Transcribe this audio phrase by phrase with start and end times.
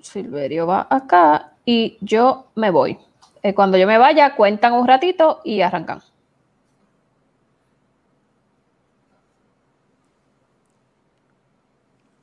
[0.00, 2.98] Silverio va acá y yo me voy.
[3.42, 6.00] Eh, cuando yo me vaya, cuentan un ratito y arrancan.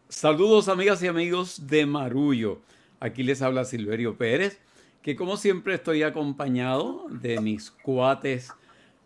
[0.10, 2.62] Saludos amigas y amigos de Marullo.
[3.00, 4.60] Aquí les habla Silverio Pérez,
[5.02, 8.52] que como siempre estoy acompañado de mis cuates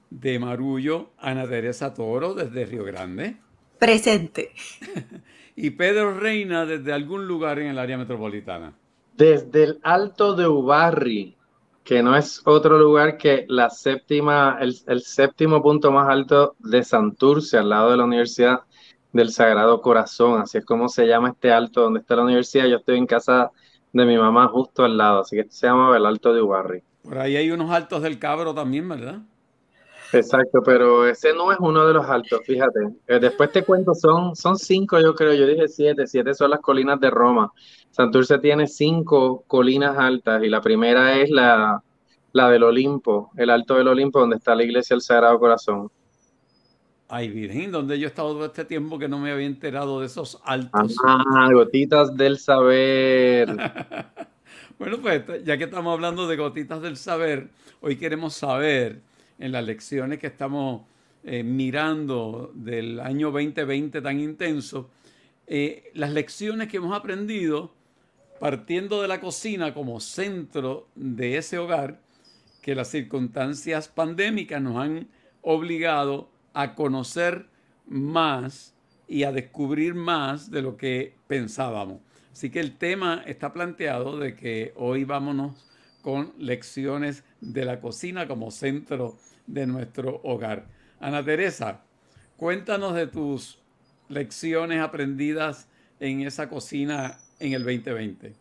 [0.10, 3.38] de Marullo, Ana Teresa Toro desde Río Grande.
[3.80, 4.52] Presente.
[5.62, 8.72] y Pedro Reina desde algún lugar en el área metropolitana.
[9.18, 11.36] Desde el Alto de Ubarri,
[11.84, 17.58] que no es otro lugar que la séptima, el, séptimo punto más alto de Santurce,
[17.58, 18.62] al lado de la Universidad
[19.12, 20.40] del Sagrado Corazón.
[20.42, 22.68] Así es como se llama este alto donde está la universidad.
[22.68, 23.52] Yo estoy en casa
[23.92, 26.84] de mi mamá justo al lado, así que se llama el Alto de Ubarri.
[27.04, 29.20] Por ahí hay unos altos del Cabro también, ¿verdad?
[30.12, 32.80] Exacto, pero ese no es uno de los altos, fíjate.
[33.08, 36.62] Eh, después te cuento, son, son cinco, yo creo, yo dije siete, siete son las
[36.62, 37.52] colinas de Roma.
[37.92, 41.84] Santurce tiene cinco colinas altas y la primera es la,
[42.32, 45.92] la del Olimpo, el Alto del Olimpo, donde está la iglesia del Sagrado Corazón.
[47.08, 50.06] Ay, Virgen, donde yo he estado todo este tiempo que no me había enterado de
[50.06, 50.96] esos altos.
[51.06, 53.48] Ah, gotitas del saber.
[54.80, 57.50] bueno, pues ya que estamos hablando de gotitas del saber,
[57.82, 59.02] hoy queremos saber
[59.40, 60.84] en las lecciones que estamos
[61.24, 64.90] eh, mirando del año 2020 tan intenso,
[65.48, 67.74] eh, las lecciones que hemos aprendido
[68.40, 72.00] partiendo de la cocina como centro de ese hogar,
[72.62, 75.08] que las circunstancias pandémicas nos han
[75.42, 77.48] obligado a conocer
[77.88, 78.74] más
[79.08, 82.00] y a descubrir más de lo que pensábamos.
[82.32, 85.66] Así que el tema está planteado de que hoy vámonos
[86.02, 89.18] con lecciones de la cocina como centro
[89.50, 90.66] de nuestro hogar.
[91.00, 91.82] Ana Teresa,
[92.38, 93.60] cuéntanos de tus
[94.08, 95.68] lecciones aprendidas
[96.00, 98.34] en esa cocina en el 2020.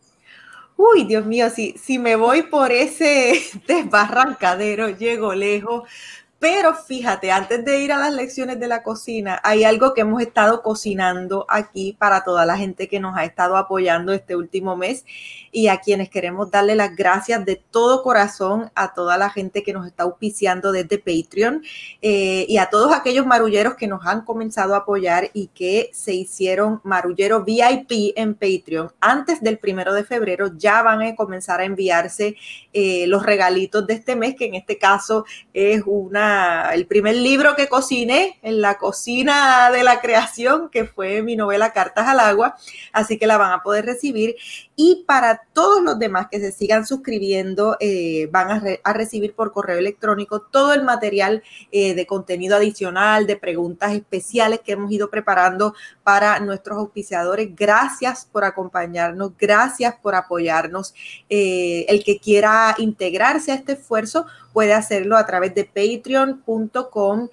[0.77, 5.89] Uy, Dios mío, si, si me voy por ese desbarrancadero, llego lejos.
[6.39, 10.21] Pero fíjate, antes de ir a las lecciones de la cocina, hay algo que hemos
[10.21, 15.03] estado cocinando aquí para toda la gente que nos ha estado apoyando este último mes
[15.51, 19.73] y a quienes queremos darle las gracias de todo corazón a toda la gente que
[19.73, 21.61] nos está auspiciando desde Patreon
[22.01, 26.13] eh, y a todos aquellos marulleros que nos han comenzado a apoyar y que se
[26.13, 28.91] hicieron marulleros VIP en Patreon.
[29.01, 32.37] Antes del primero de febrero ya van a comenzar a enviarse
[32.71, 36.28] eh, los regalitos de este mes, que en este caso es una,
[36.73, 41.73] el primer libro que cociné en la cocina de la creación, que fue mi novela
[41.73, 42.55] Cartas al Agua,
[42.93, 44.35] así que la van a poder recibir.
[44.75, 49.77] Y para todos los demás que se sigan suscribiendo, eh, van a, recibir por correo
[49.77, 55.73] electrónico todo el material eh, de contenido adicional, de preguntas especiales que hemos ido preparando
[56.03, 57.53] para nuestros auspiciadores.
[57.55, 60.93] Gracias por acompañarnos, gracias por apoyarnos.
[61.29, 67.29] Eh, el que quiera integrarse a este esfuerzo puede hacerlo a través de patreon.com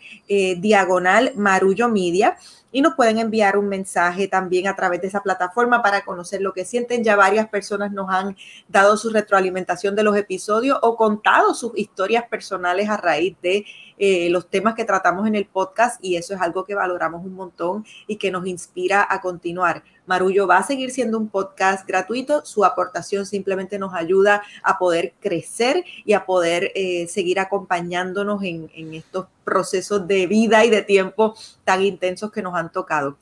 [0.58, 2.36] diagonal marullo media
[2.76, 6.52] y nos pueden enviar un mensaje también a través de esa plataforma para conocer lo
[6.52, 7.02] que sienten.
[7.02, 8.36] Ya varias personas nos han
[8.68, 13.64] dado su retroalimentación de los episodios o contado sus historias personales a raíz de
[13.96, 17.32] eh, los temas que tratamos en el podcast y eso es algo que valoramos un
[17.32, 19.82] montón y que nos inspira a continuar.
[20.04, 25.14] Marullo va a seguir siendo un podcast gratuito, su aportación simplemente nos ayuda a poder
[25.18, 30.82] crecer y a poder eh, seguir acompañándonos en, en estos procesos de vida y de
[30.82, 31.34] tiempo
[31.64, 33.16] tan intensos que nos han tocado.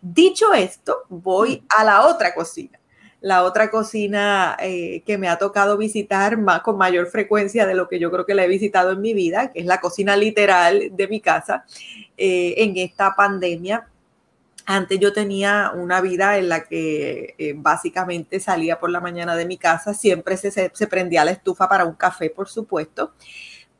[0.00, 2.78] Dicho esto, voy a la otra cocina
[3.20, 7.88] la otra cocina eh, que me ha tocado visitar más con mayor frecuencia de lo
[7.88, 10.90] que yo creo que la he visitado en mi vida, que es la cocina literal
[10.92, 11.64] de mi casa
[12.16, 13.88] eh, en esta pandemia.
[14.66, 19.46] Antes yo tenía una vida en la que eh, básicamente salía por la mañana de
[19.46, 23.14] mi casa, siempre se, se prendía la estufa para un café, por supuesto,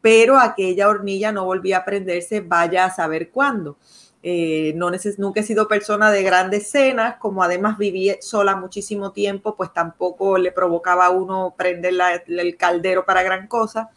[0.00, 3.76] pero aquella hornilla no volvía a prenderse, vaya a saber cuándo.
[4.22, 9.56] Eh, no nunca he sido persona de grandes cenas, como además viví sola muchísimo tiempo,
[9.56, 11.94] pues tampoco le provocaba a uno prender
[12.26, 13.90] el caldero para gran cosa.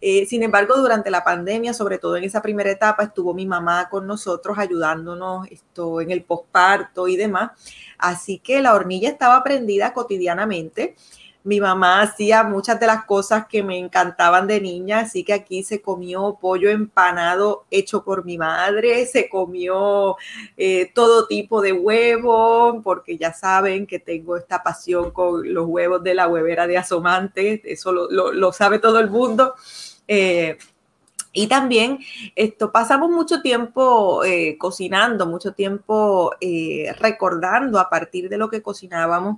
[0.00, 3.88] Eh, sin embargo, durante la pandemia, sobre todo en esa primera etapa, estuvo mi mamá
[3.90, 7.50] con nosotros ayudándonos esto, en el posparto y demás.
[7.98, 10.94] Así que la hornilla estaba prendida cotidianamente
[11.44, 15.62] mi mamá hacía muchas de las cosas que me encantaban de niña, así que aquí
[15.62, 20.16] se comió pollo empanado hecho por mi madre, se comió
[20.56, 26.02] eh, todo tipo de huevos, porque ya saben que tengo esta pasión con los huevos
[26.02, 29.54] de la huevera de Asomante, eso lo, sabe todo el mundo.
[30.06, 30.58] Eh,
[31.32, 31.98] Y también
[32.34, 36.32] esto, pasamos mucho tiempo eh, cocinando, mucho tiempo
[36.98, 39.36] recordando a partir de lo que cocinábamos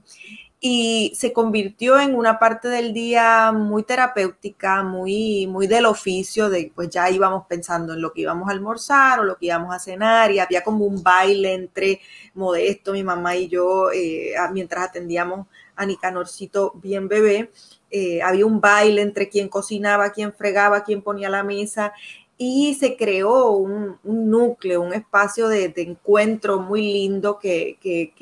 [0.63, 6.71] y se convirtió en una parte del día muy terapéutica, muy, muy del oficio, de
[6.75, 9.79] pues ya íbamos pensando en lo que íbamos a almorzar o lo que íbamos a
[9.79, 12.01] cenar y había como un baile entre
[12.35, 15.47] Modesto, mi mamá y yo, eh, mientras atendíamos
[15.77, 17.51] a Nicanorcito bien bebé,
[17.91, 21.95] eh, había un baile entre quien cocinaba, quien fregaba, quien ponía la mesa
[22.43, 27.77] y se creó un, núcleo, un espacio de, encuentro muy lindo que,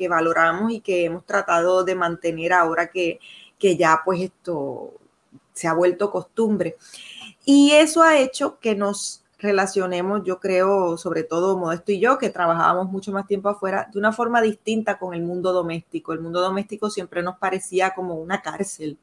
[0.09, 3.21] valoramos y que hemos tratado de mantener ahora que,
[3.57, 4.91] ya pues esto
[5.53, 6.75] se ha vuelto costumbre.
[7.45, 12.29] Y eso ha hecho que nos relacionemos, yo creo, sobre todo Modesto y yo, que
[12.29, 16.11] trabajábamos mucho más tiempo afuera, de una forma distinta con el mundo doméstico.
[16.11, 18.97] El mundo doméstico siempre nos parecía como una cárcel.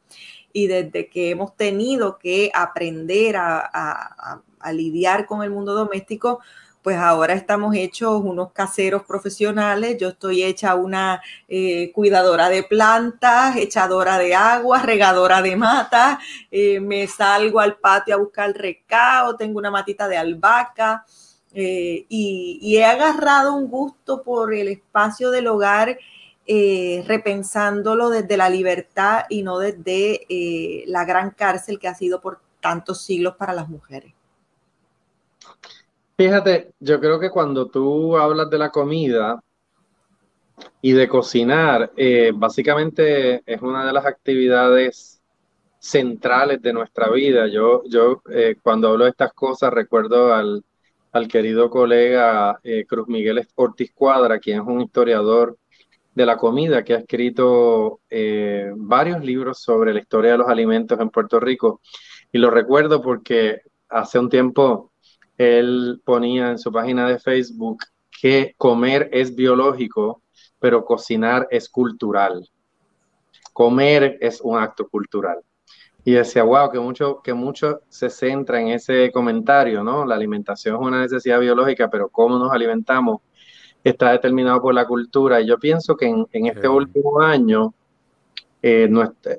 [0.52, 6.40] Y desde que hemos tenido que aprender a a lidiar con el mundo doméstico,
[6.86, 9.96] pues ahora estamos hechos unos caseros profesionales.
[9.98, 16.18] Yo estoy hecha una eh, cuidadora de plantas, echadora de agua, regadora de matas.
[16.48, 21.04] Eh, me salgo al patio a buscar recao, tengo una matita de albahaca.
[21.52, 25.98] Eh, y, he agarrado un gusto por el espacio del hogar,
[26.46, 33.02] repensándolo desde la libertad y no desde la gran cárcel que ha sido por tantos
[33.02, 34.15] siglos para las mujeres.
[36.18, 39.42] Fíjate, yo creo que cuando tú hablas de la comida
[40.80, 45.20] y de cocinar, eh, básicamente es una de las actividades
[45.78, 47.48] centrales de nuestra vida.
[47.48, 50.64] Yo, yo eh, cuando hablo de estas cosas recuerdo al,
[51.28, 55.58] querido colega eh, Cruz Miguel Ortiz Cuadra, quien es un historiador
[56.14, 58.00] de la comida, que ha escrito
[58.76, 61.80] varios libros sobre la historia de los alimentos en Puerto Rico.
[62.32, 64.92] Y lo recuerdo porque hace un tiempo
[65.38, 67.78] él ponía en su página de Facebook
[68.20, 70.22] que comer es biológico,
[70.58, 72.48] pero cocinar es cultural.
[73.52, 75.38] Comer es un acto cultural.
[76.04, 80.04] Y decía, wow, que mucho, que mucho se centra en ese comentario, ¿no?
[80.04, 83.20] La alimentación es una necesidad biológica, pero cómo nos alimentamos
[83.88, 85.40] está determinado por la cultura.
[85.40, 87.72] Y yo pienso que en, este último año,
[88.62, 88.88] eh,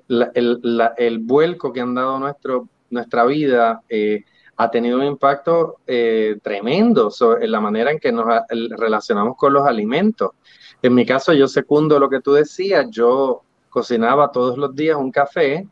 [0.08, 4.24] el, vuelco que han dado nuestro, nuestra vida eh,
[4.58, 9.66] ha tenido un impacto eh, tremendo en la manera en que nos relacionamos con los
[9.68, 10.32] alimentos.
[10.82, 15.12] En mi caso, yo secundo lo que tú decías, yo cocinaba todos los días un
[15.12, 15.68] café,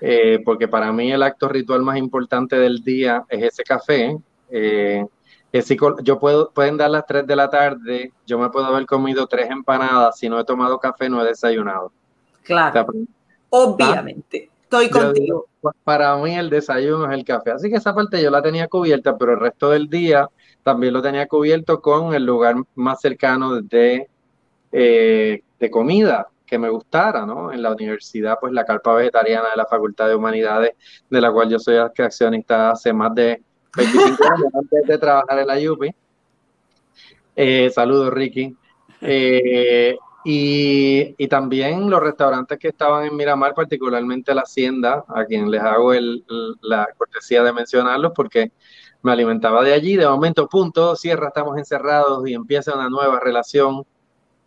[0.00, 4.16] eh, porque para mí el acto ritual más importante del día es ese café.
[4.48, 5.04] Eh,
[6.04, 9.50] yo puedo, pueden dar las 3 de la tarde, yo me puedo haber comido tres
[9.50, 11.92] empanadas, si no he tomado café no he desayunado.
[12.44, 12.86] Claro.
[13.48, 14.48] Obviamente.
[14.70, 15.48] Estoy contigo.
[15.82, 17.50] para mí el desayuno es el café.
[17.50, 20.28] Así que esa parte yo la tenía cubierta, pero el resto del día
[20.62, 24.08] también lo tenía cubierto con el lugar más cercano de,
[24.70, 27.52] eh, de comida que me gustara, ¿no?
[27.52, 30.70] En la universidad, pues la carpa vegetariana de la Facultad de Humanidades,
[31.10, 33.42] de la cual yo soy accionista hace más de
[33.76, 35.94] 25 años antes de trabajar en la UPI.
[37.34, 38.56] Eh, saludos, Ricky.
[39.00, 45.62] Eh, y, también los restaurantes que estaban en Miramar, particularmente la Hacienda, a quien les
[45.62, 45.92] hago
[46.60, 48.52] la cortesía de mencionarlos porque
[49.02, 49.96] me alimentaba de allí.
[49.96, 53.84] De momento, punto, cierra, estamos encerrados y empieza una nueva relación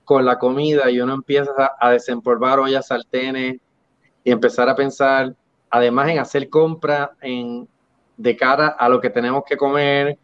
[0.04, 3.58] con la comida y uno empieza a, desempolvar ollas, sartenes
[4.24, 5.36] y empezar a pensar,
[5.70, 7.68] además en hacer compra en,
[8.18, 10.20] de cara a lo que tenemos que comer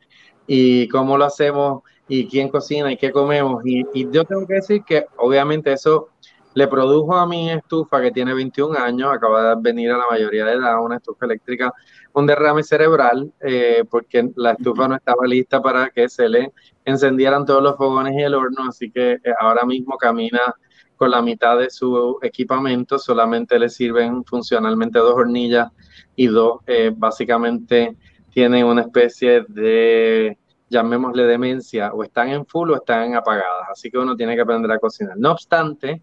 [0.46, 3.62] y cómo lo hacemos y quién cocina y qué comemos.
[3.64, 6.10] Y, yo tengo que decir que obviamente eso
[6.56, 10.44] le produjo a mi estufa, que tiene 21 años, acaba de venir a la mayoría
[10.46, 11.72] de edad, una estufa eléctrica,
[12.14, 16.52] un derrame cerebral, eh, porque la estufa no estaba lista para que se le
[16.84, 20.56] encendieran todos los fogones y el horno, así que eh, ahora mismo camina
[20.98, 25.70] con la mitad de su equipamiento, solamente le sirven funcionalmente dos hornillas
[26.16, 27.96] y dos, eh, básicamente
[28.32, 30.38] tienen una especie de
[30.70, 34.72] llamémosle demencia, o están en full o están apagadas, así que uno tiene que aprender
[34.72, 35.18] a cocinar.
[35.18, 36.02] No obstante,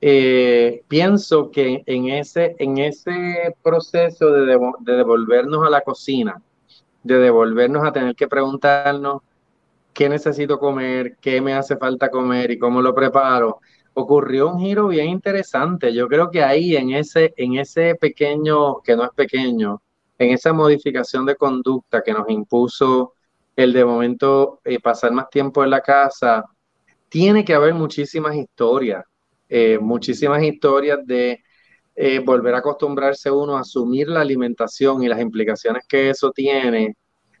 [0.00, 6.42] eh, pienso que en ese, en ese proceso de, de devolvernos a la cocina,
[7.02, 9.22] de devolvernos a tener que preguntarnos
[9.92, 13.60] qué necesito comer, qué me hace falta comer y cómo lo preparo,
[13.94, 15.92] ocurrió un giro bien interesante.
[15.92, 19.82] Yo creo que ahí en ese, en ese pequeño, que no es pequeño,
[20.18, 23.14] en esa modificación de conducta que nos impuso
[23.56, 26.44] el de momento eh, pasar más tiempo en la casa,
[27.08, 29.04] tiene que haber muchísimas historias,
[29.48, 31.42] eh, muchísimas historias de
[31.94, 36.96] eh, volver a acostumbrarse uno a asumir la alimentación y las implicaciones que eso tiene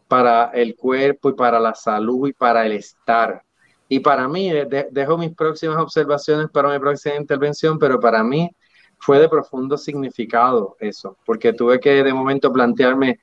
[0.06, 3.42] para el cuerpo y para la salud y para el estar.
[3.88, 4.50] Y para mí,
[4.90, 8.50] dejo mis próximas observaciones para mi próxima intervención, pero para mí
[8.98, 13.20] fue de profundo significado eso, porque tuve que de momento plantearme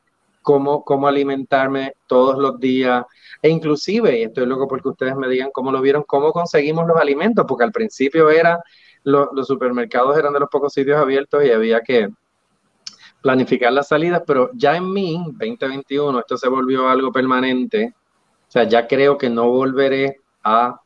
[0.50, 3.06] cómo, cómo alimentarme todos los días,
[3.40, 6.98] e inclusive, y estoy loco porque ustedes me digan cómo lo vieron, cómo conseguimos los
[6.98, 8.60] alimentos, porque al principio era,
[9.04, 12.10] los supermercados eran de los pocos sitios abiertos y había que
[13.22, 17.94] planificar las salidas, pero ya en mí, 2021, esto se volvió algo permanente,
[18.48, 20.82] o sea, ya creo que no volveré a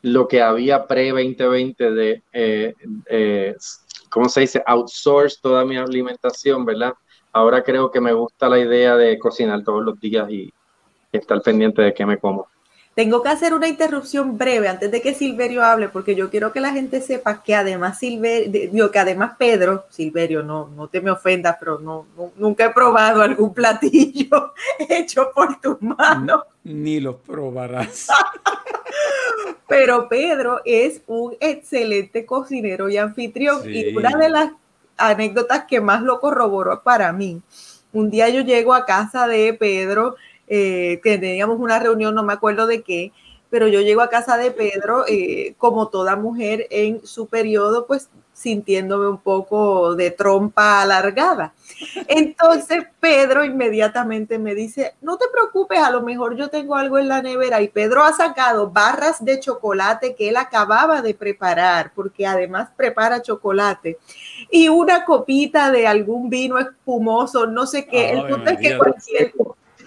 [0.00, 2.74] lo que había pre-2020 de, eh,
[3.10, 3.54] eh,
[4.08, 4.62] ¿cómo se dice?
[4.64, 6.94] Outsource toda mi alimentación, ¿verdad?
[7.32, 10.52] Ahora creo que me gusta la idea de cocinar todos los días y,
[11.12, 12.48] estar pendiente de qué me como.
[12.94, 16.60] Tengo que hacer una interrupción breve antes de que Silverio hable, porque yo quiero que
[16.60, 21.56] la gente sepa que además Silverio, que además Pedro, Silverio, no, no te me ofendas,
[21.60, 22.06] pero no,
[22.36, 24.52] nunca he probado algún platillo
[24.88, 26.44] hecho por tu mano.
[26.64, 28.08] Ni lo probarás.
[29.68, 33.62] pero Pedro es un excelente cocinero y anfitrión.
[33.72, 34.52] Y una de las
[34.98, 37.40] anécdotas que más lo corroboró para mí.
[37.92, 42.66] Un día yo llego a casa de Pedro, eh, teníamos una reunión, no me acuerdo
[42.66, 43.12] de qué,
[43.50, 48.10] pero yo llego a casa de Pedro, eh, como toda mujer en su periodo, pues
[48.38, 51.54] sintiéndome un poco de trompa alargada.
[52.06, 57.08] Entonces Pedro inmediatamente me dice, no te preocupes, a lo mejor yo tengo algo en
[57.08, 57.60] la nevera.
[57.60, 63.22] Y Pedro ha sacado barras de chocolate que él acababa de preparar, porque además prepara
[63.22, 63.98] chocolate,
[64.50, 68.10] y una copita de algún vino espumoso, no sé qué.
[68.10, 69.32] el punto es que cualquier...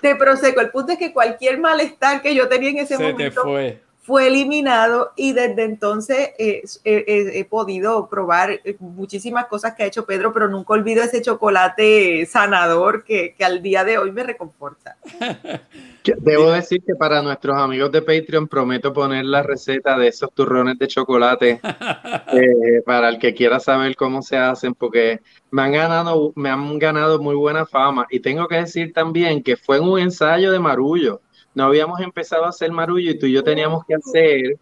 [0.01, 3.43] Te proseco, el punto es que cualquier malestar que yo tenía en ese momento...
[3.43, 9.85] fue fue eliminado y desde entonces eh, he podido probar eh, muchísimas cosas que ha
[9.85, 14.97] hecho Pedro, pero nunca olvido ese chocolate sanador que, al día de hoy me reconforta.
[16.17, 20.79] Debo decir que para nuestros amigos de Patreon prometo poner la receta de esos turrones
[20.79, 21.59] de chocolate
[22.33, 26.79] eh, para el que quiera saber cómo se hacen, porque me han ganado, me han
[26.79, 31.21] ganado muy buena fama y tengo que decir también que fue un ensayo de marullo
[31.53, 34.59] no habíamos empezado a hacer marullo y tú y yo teníamos que hacer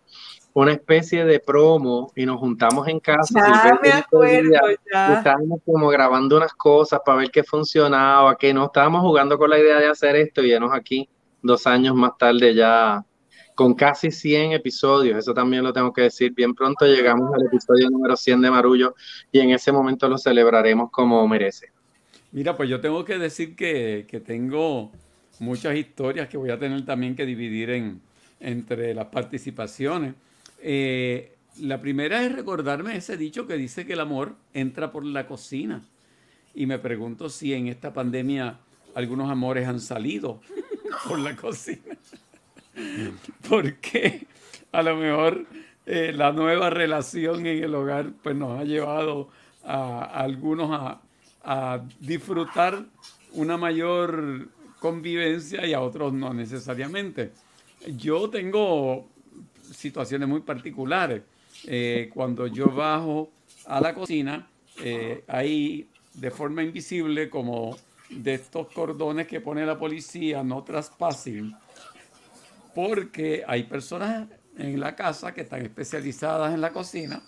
[0.54, 3.40] una especie de promo y nos juntamos en casa.
[3.40, 4.52] Ya me acuerdo,
[4.92, 5.18] ya.
[5.18, 8.66] Estábamos como grabando unas cosas para ver qué funcionaba, qué no.
[8.66, 11.08] Estábamos jugando con la idea de hacer esto y nos aquí
[11.42, 13.06] dos años más tarde ya
[13.56, 15.18] con casi 100 episodios.
[15.18, 16.34] Eso también lo tengo que decir.
[16.34, 18.96] Bien pronto llegamos al episodio número 100 de Marullo
[19.32, 21.68] y en ese momento lo celebraremos como merece.
[22.32, 24.92] Mira, pues yo tengo que decir que, que tengo
[25.40, 28.02] muchas historias que voy a tener también que dividir en,
[28.40, 30.14] entre las participaciones.
[30.62, 35.28] Eh, la primera es recordarme ese dicho que dice que el amor entra por la
[35.28, 35.82] cocina.
[36.56, 38.60] Y me pregunto si en esta pandemia
[38.96, 40.42] algunos amores han salido
[41.08, 41.98] por la cocina.
[43.50, 44.26] Porque
[44.72, 45.46] a lo mejor
[45.86, 49.30] eh, la nueva relación en el hogar pues nos ha llevado
[49.64, 51.02] a, algunos a,
[51.44, 52.86] a disfrutar
[53.34, 54.48] una mayor
[54.80, 57.32] convivencia y a otros no necesariamente.
[57.96, 59.08] Yo tengo
[59.72, 61.22] situaciones muy particulares.
[61.66, 63.32] Eh, cuando yo bajo
[63.66, 64.48] a la cocina,
[64.84, 67.78] eh, hay de forma invisible como
[68.10, 71.54] de estos cordones que pone la policía, no traspasen,
[72.74, 77.22] porque hay personas en la casa que están especializadas en la cocina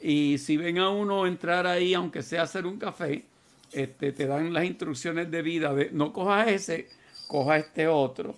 [0.00, 3.24] y si ven a uno entrar ahí, aunque sea hacer un café,
[3.72, 6.88] este, te dan las instrucciones de vida de no cojas ese,
[7.26, 8.36] coja este otro.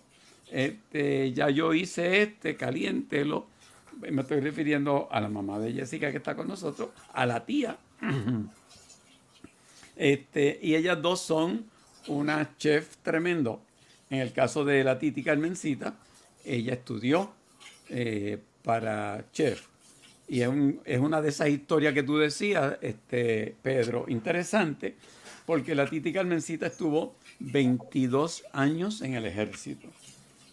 [0.50, 3.46] Este, ya yo hice este, caliéntelo.
[4.00, 7.76] Me estoy refiriendo a la mamá de Jessica que está con nosotros, a la tía.
[9.96, 11.64] Este, y ellas dos son
[12.06, 13.60] una chef tremendo.
[14.10, 15.96] En el caso de la Titi Carmencita,
[16.44, 17.32] ella estudió
[17.88, 19.66] eh, para chef.
[20.28, 20.50] Y es,
[20.84, 24.94] es, una de esas historias que tú decías, este, Pedro, interesante,
[25.48, 29.88] porque la Titi Carmencita estuvo 22 años en el ejército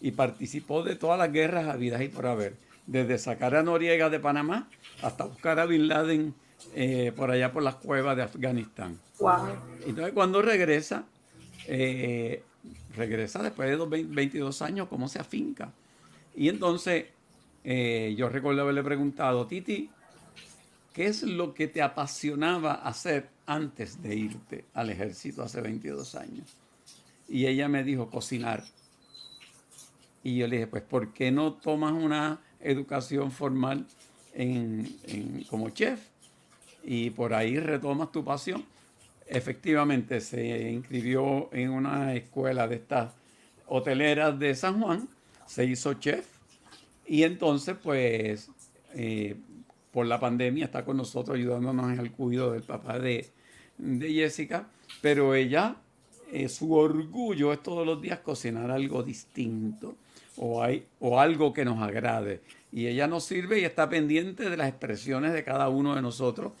[0.00, 4.20] y participó de todas las guerras habidas y por haber, desde sacar a Noriega de
[4.20, 4.70] Panamá
[5.02, 6.34] hasta buscar a Bin Laden
[6.74, 8.98] eh, por allá por las cuevas de Afganistán.
[9.18, 9.58] Wow.
[9.86, 11.04] Entonces cuando regresa,
[11.66, 12.42] eh,
[12.96, 15.74] regresa después de 22 años, ¿cómo se afinca?
[16.34, 17.04] Y entonces
[17.64, 19.90] eh, yo recuerdo haberle preguntado, Titi,
[20.94, 26.56] ¿qué es lo que te apasionaba hacer antes de irte al ejército hace 22 años.
[27.28, 28.64] Y ella me dijo, cocinar.
[30.22, 33.86] Y yo le dije, pues, ¿por qué no tomas una educación formal
[34.34, 36.00] en, como chef?
[36.86, 38.64] y por ahí retomas tu pasión.
[39.26, 43.12] Efectivamente, se inscribió en una escuela de estas
[43.66, 45.08] hoteleras de San Juan,
[45.46, 46.24] se hizo chef
[47.04, 48.50] y entonces pues
[48.94, 49.36] eh,
[49.92, 53.28] por la pandemia está con nosotros ayudándonos en el cuidado del papá de,
[53.78, 54.68] de Jessica,
[55.00, 55.76] pero ella,
[56.32, 59.96] eh, su orgullo es todos los días cocinar algo distinto
[60.36, 62.40] o, hay, o algo que nos agrade.
[62.72, 66.52] Y ella nos sirve y está pendiente de las expresiones de cada uno de nosotros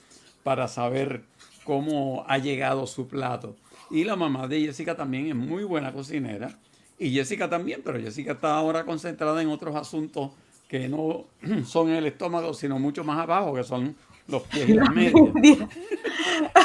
[0.42, 1.22] para saber
[1.64, 3.56] cómo ha llegado su plato.
[3.90, 6.58] Y la mamá de Jessica también es muy buena cocinera.
[6.98, 10.30] Y Jessica también, pero Jessica está ahora concentrada en otros asuntos
[10.68, 11.24] que no
[11.66, 13.96] son el estómago, sino mucho más abajo, que son
[14.28, 15.68] los pies y las medias.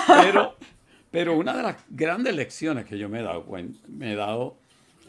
[0.08, 0.56] Pero,
[1.10, 3.46] pero una de las grandes lecciones que yo me he dado,
[3.88, 4.58] me he dado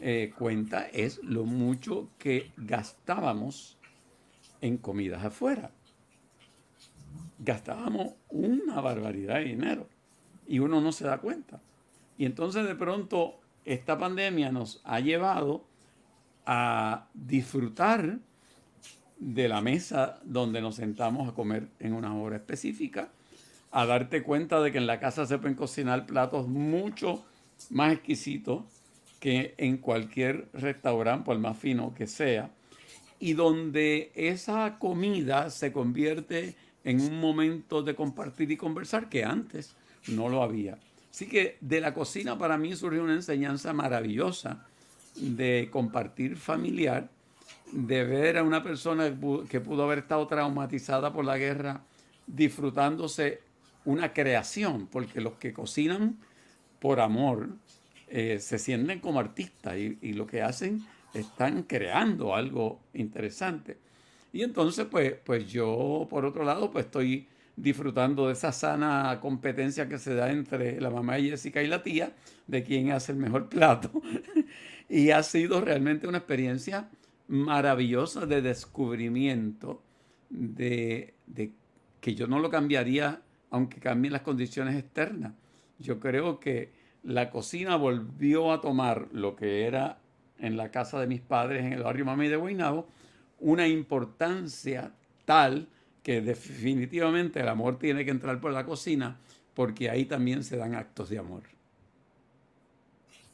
[0.01, 3.77] eh, cuenta es lo mucho que gastábamos
[4.61, 5.71] en comidas afuera.
[7.39, 9.87] Gastábamos una barbaridad de dinero
[10.47, 11.61] y uno no se da cuenta.
[12.17, 15.65] Y entonces de pronto esta pandemia nos ha llevado
[16.45, 18.19] a disfrutar
[19.17, 23.09] de la mesa donde nos sentamos a comer en una hora específica,
[23.73, 27.25] a darte cuenta de que en la casa se pueden cocinar platos mucho
[27.71, 28.63] más exquisitos
[29.19, 32.51] que en cualquier restaurante, por más fino que sea,
[33.19, 39.75] y donde esa comida se convierte en un momento de compartir y conversar que antes
[40.07, 40.77] no lo había.
[41.09, 44.67] Así que de la cocina para mí surgió una enseñanza maravillosa
[45.15, 47.09] de compartir familiar,
[47.71, 49.17] de ver a una persona
[49.49, 51.81] que pudo haber estado traumatizada por la guerra
[52.27, 53.41] disfrutándose
[53.85, 56.17] una creación, porque los que cocinan
[56.79, 57.49] por amor
[58.07, 63.77] eh, se sienten como artistas y, lo que hacen están creando algo interesante.
[64.31, 69.87] Y entonces, pues, pues yo, por otro lado, pues estoy disfrutando de esa sana competencia
[69.87, 72.13] que se da entre la mamá de Jessica y la tía,
[72.47, 73.91] de quién hace el mejor plato.
[74.89, 76.89] y ha sido realmente una experiencia
[77.27, 79.81] maravillosa de descubrimiento,
[80.29, 81.51] de, de
[82.01, 83.21] que yo no lo cambiaría
[83.53, 85.33] aunque cambien las condiciones externas.
[85.77, 86.71] Yo creo que
[87.03, 89.99] la cocina volvió a tomar lo que era
[90.39, 92.87] en la casa de mis padres en el barrio Mami de Guaynabo,
[93.39, 94.91] una importancia
[95.25, 95.67] tal
[96.01, 99.17] que definitivamente el amor tiene que entrar por la cocina
[99.53, 101.43] porque ahí también se dan actos de amor.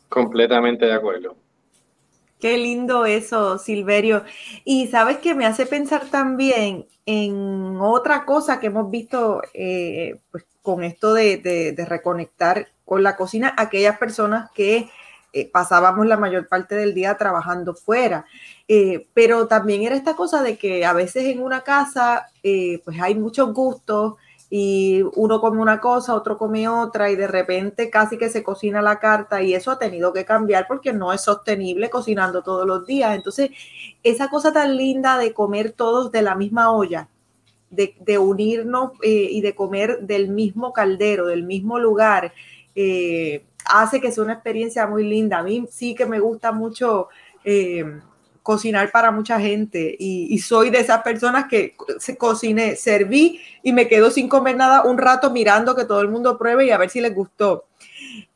[0.09, 1.37] Completamente de acuerdo.
[2.39, 4.23] Qué lindo eso, Silverio.
[4.63, 10.45] Y sabes que me hace pensar también en otra cosa que hemos visto eh, pues,
[10.61, 14.89] con esto de, reconectar con la cocina, aquellas personas que
[15.33, 18.25] eh, pasábamos la mayor parte del día trabajando fuera.
[18.69, 23.15] Eh, pero también era esta cosa de que a veces en una casa pues hay
[23.15, 24.15] muchos gustos
[24.49, 28.81] y uno come una cosa, otro come otra y de repente casi que se cocina
[28.81, 32.85] la carta y eso ha tenido que cambiar porque no es sostenible cocinando todos los
[32.85, 33.15] días.
[33.15, 33.51] Entonces,
[34.03, 37.09] esa cosa tan linda de comer todos de la misma olla,
[37.69, 42.33] de, unirnos y de comer del mismo caldero, del mismo lugar,
[43.65, 45.39] hace que sea una experiencia muy linda.
[45.39, 47.09] A mí sí que me gusta mucho
[47.43, 47.99] eh,
[48.49, 51.75] cocinar para mucha gente y, soy de esas personas que
[52.17, 56.35] cociné, serví y me quedo sin comer nada un rato mirando que todo el mundo
[56.35, 57.65] pruebe y a ver si les gustó.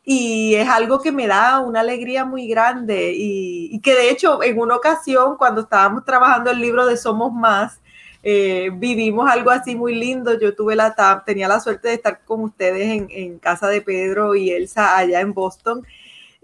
[0.06, 4.60] Y es algo que me da una alegría muy grande y, que de hecho en
[4.60, 7.82] una ocasión cuando estábamos trabajando el libro de Somos Más,
[8.22, 10.40] eh, vivimos algo así muy lindo.
[10.40, 14.52] Yo tuve la, tenía la suerte de estar con ustedes en, casa de Pedro y
[14.52, 15.84] Elsa allá en Boston.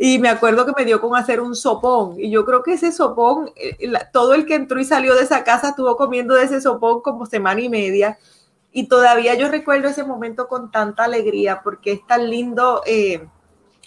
[0.02, 2.16] Y me acuerdo que me dio con hacer un sopón.
[2.18, 3.78] Y yo creo que ese sopón, eh,
[4.14, 7.26] todo el que entró y salió de esa casa estuvo comiendo de ese sopón como
[7.26, 8.18] semana y media.
[8.72, 13.28] Y todavía yo recuerdo ese momento con tanta alegría porque es tan lindo eh,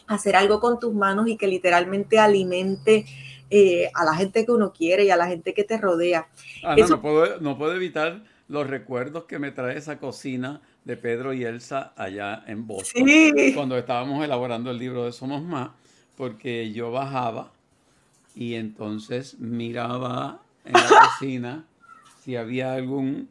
[0.06, 3.06] hacer algo con tus manos y que literalmente alimente
[3.48, 6.28] eh, a la gente que uno quiere y a la gente que te rodea.
[6.62, 10.96] Ah, no, no, puedo, no puedo evitar los recuerdos que me trae esa cocina de
[10.96, 13.52] Pedro y Elsa allá en Boston, sí.
[13.54, 15.70] cuando estábamos elaborando el libro de Somos Más,
[16.16, 17.50] porque yo bajaba
[18.34, 21.64] y entonces miraba en la cocina
[22.22, 23.28] si había algún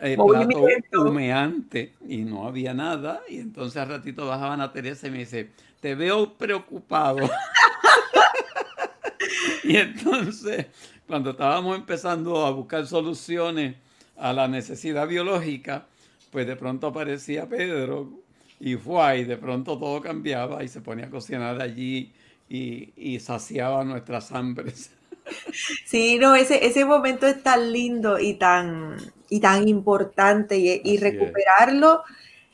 [0.00, 3.22] eh, plato humeante y no había nada.
[3.28, 5.50] Y entonces al ratito bajaban a Teresa y me dice,
[5.80, 7.28] te veo preocupado.
[9.66, 10.66] Y entonces,
[11.08, 13.74] cuando estábamos empezando a buscar soluciones
[14.16, 15.86] a la necesidad biológica,
[16.30, 18.10] pues de pronto aparecía Pedro
[18.60, 22.12] y fue, y de pronto todo cambiaba y se ponía a cocinar allí
[22.48, 24.90] y, saciaba nuestras hambres.
[25.84, 28.96] Sí, no, ese, ese momento es tan lindo y tan,
[29.28, 32.04] y tan importante y, recuperarlo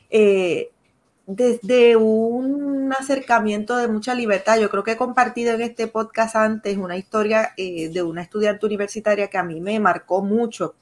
[0.09, 0.71] eh,
[1.27, 4.59] desde un acercamiento de mucha libertad.
[4.59, 8.65] Yo creo que he compartido en este podcast antes una historia eh, de una estudiante
[8.65, 10.75] universitaria que a mí me marcó mucho.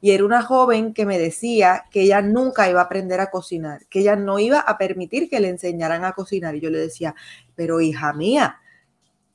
[0.00, 3.86] Y era una joven que me decía que ella nunca iba a aprender a cocinar,
[3.86, 6.54] que ella no iba a permitir que le enseñaran a cocinar.
[6.56, 7.14] Y yo le decía,
[7.54, 8.60] pero hija mía,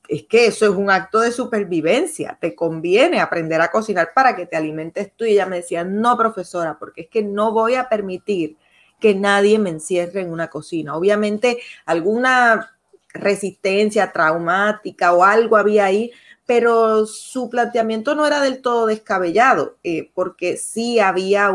[0.08, 4.46] es que eso es un acto de supervivencia, te conviene aprender a cocinar para que
[4.46, 5.24] te alimentes tú.
[5.24, 8.56] Y ella me decía, no, profesora, porque es que no voy a permitir
[9.02, 10.96] que nadie me encierre en una cocina.
[10.96, 12.70] Obviamente alguna
[13.12, 16.12] resistencia traumática o algo había ahí,
[16.46, 21.50] pero su planteamiento no era del todo descabellado, eh, porque sí había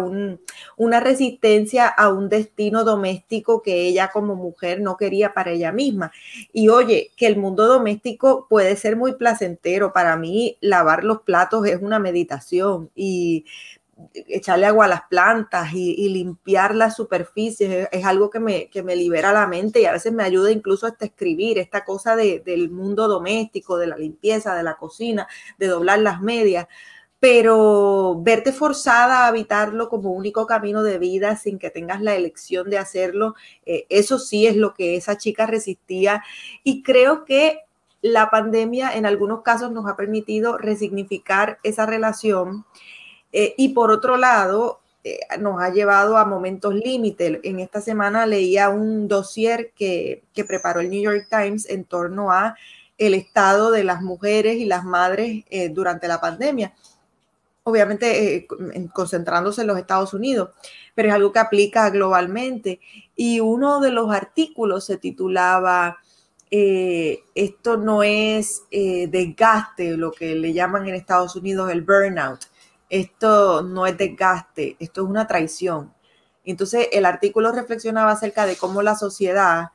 [0.76, 6.12] una resistencia a un destino doméstico que ella como mujer no quería para ella misma.
[6.54, 9.94] Y oye, que el mundo doméstico puede ser muy placentero.
[9.94, 13.46] Para mí, lavar los platos es una meditación y
[14.14, 19.34] echarle agua a las plantas y, limpiar las superficies es, algo que me, me, libera
[19.34, 23.78] la mente y a veces me ayuda incluso hasta escribir esta cosa del mundo doméstico,
[23.78, 26.68] de la limpieza, de la cocina, de doblar las medias.
[27.20, 32.70] Pero verte forzada a habitarlo como único camino de vida sin que tengas la elección
[32.70, 33.34] de hacerlo,
[33.66, 36.24] eh, eso sí es lo que esa chica resistía.
[36.64, 37.62] Y creo que
[38.02, 42.66] la pandemia en algunos casos nos ha permitido resignificar esa relación
[43.40, 47.40] eh, y por otro lado, eh, nos ha llevado a momentos límites.
[47.44, 52.56] En esta semana leía un dossier que, preparó el New York Times en torno a
[52.98, 56.74] el estado de las mujeres y las madres eh, durante la pandemia.
[57.62, 58.48] Obviamente
[58.92, 60.50] concentrándose en los Estados Unidos,
[60.96, 62.80] pero es algo que aplica globalmente.
[63.16, 66.00] Y uno de los artículos se titulaba
[66.50, 72.48] Esto no es desgaste, lo que le llaman en Estados Unidos el burnout
[72.90, 75.94] esto no es desgaste, esto es una traición.
[76.48, 79.72] Entonces, el artículo reflexionaba acerca de cómo la sociedad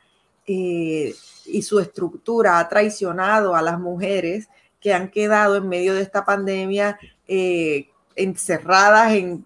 [0.46, 4.48] eh, y su estructura ha traicionado a las mujeres
[4.80, 6.98] que han quedado en medio de esta pandemia
[7.28, 9.44] eh, encerradas en,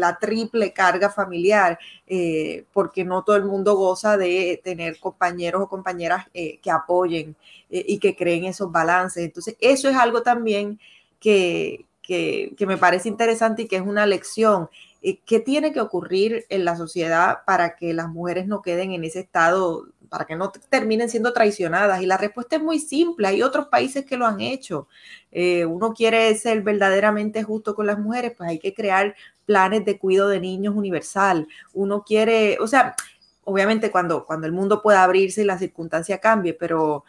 [0.00, 5.68] la triple carga familiar, eh, porque no todo el mundo goza de tener compañeros o
[5.68, 7.36] compañeras que apoyen
[7.68, 9.24] y que creen esos balances.
[9.24, 10.80] Entonces, eso es algo también
[11.20, 14.70] que, que, me parece interesante y que es una lección.
[15.02, 19.04] Eh, ¿Qué tiene que ocurrir en la sociedad para que las mujeres no queden en
[19.04, 22.00] ese estado, para que no terminen siendo traicionadas?
[22.00, 23.28] Y la respuesta es muy simple.
[23.28, 24.88] Hay otros países que lo han hecho.
[25.32, 29.98] Eh, uno quiere ser verdaderamente justo con las mujeres, pues hay que crear planes de
[29.98, 31.46] cuidado de niños universal.
[31.74, 32.96] Uno quiere, o sea,
[33.44, 37.04] obviamente cuando, cuando el mundo pueda abrirse y la circunstancia cambie, pero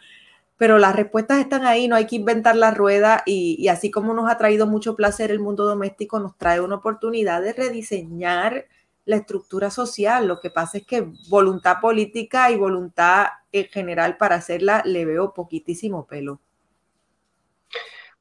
[0.60, 4.30] pero las respuestas están ahí, no hay que inventar la rueda y, así como nos
[4.30, 8.66] ha traído mucho placer el mundo doméstico, nos trae una oportunidad de rediseñar
[9.06, 10.28] la estructura social.
[10.28, 15.32] Lo que pasa es que voluntad política y voluntad en general para hacerla le veo
[15.32, 16.40] poquitísimo pelo.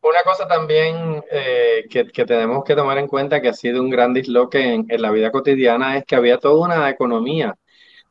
[0.01, 4.13] Una cosa también eh, que, tenemos que tomar en cuenta que ha sido un gran
[4.13, 7.57] disloque en, en la vida cotidiana es que había toda una economía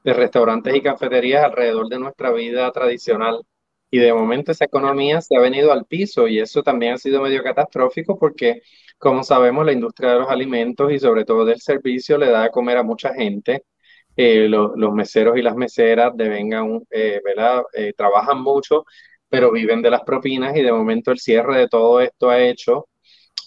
[0.04, 3.42] de restaurantes y cafeterías alrededor de nuestra vida tradicional
[3.90, 7.22] y de momento esa economía se ha venido al piso y eso también ha sido
[7.22, 8.62] medio catastrófico porque,
[8.98, 12.50] como sabemos, la industria de los alimentos y sobre todo del servicio le da a
[12.50, 13.64] comer a mucha gente.
[14.16, 17.62] Eh, los meseros y las meseras devengan, eh, ¿verdad?
[17.72, 18.84] Eh, trabajan mucho,
[19.28, 22.88] pero viven de las propinas y de momento el cierre de todo esto ha hecho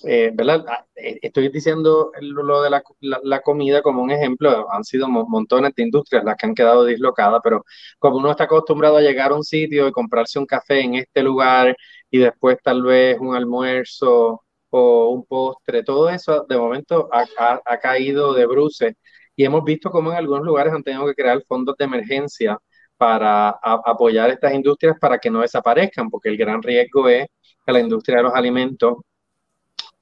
[0.05, 0.65] eh, ¿verdad?
[0.67, 5.83] Ah, eh, estoy diciendo lo de la, comida como un ejemplo, han sido montones de
[5.83, 7.63] industrias las que han quedado dislocadas, pero
[7.99, 11.23] como uno está acostumbrado a llegar a un sitio y comprarse un café en este
[11.23, 11.75] lugar
[12.09, 18.33] y después tal vez un almuerzo o un postre, todo eso de momento ha, caído
[18.33, 18.95] de bruces
[19.35, 22.57] y hemos visto cómo en algunos lugares han tenido que crear fondos de emergencia
[22.97, 27.27] para apoyar estas industrias para que no desaparezcan, porque el gran riesgo es
[27.65, 28.97] que la industria de los alimentos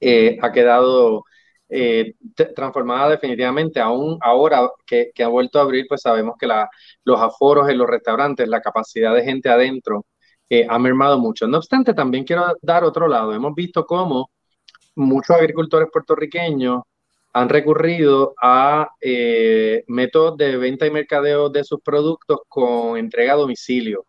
[0.00, 1.24] eh, ha quedado
[1.68, 2.14] eh,
[2.54, 3.80] transformada definitivamente.
[3.80, 6.46] Aún ahora que, ha vuelto a abrir, pues sabemos que
[7.04, 10.06] los aforos en los restaurantes, la capacidad de gente adentro,
[10.48, 11.46] eh, ha mermado mucho.
[11.46, 13.32] No obstante, también quiero dar otro lado.
[13.34, 14.30] Hemos visto cómo
[14.96, 16.82] muchos agricultores puertorriqueños
[17.32, 18.88] han recurrido a
[19.86, 24.06] métodos de venta y mercadeo de sus productos con entrega a domicilio.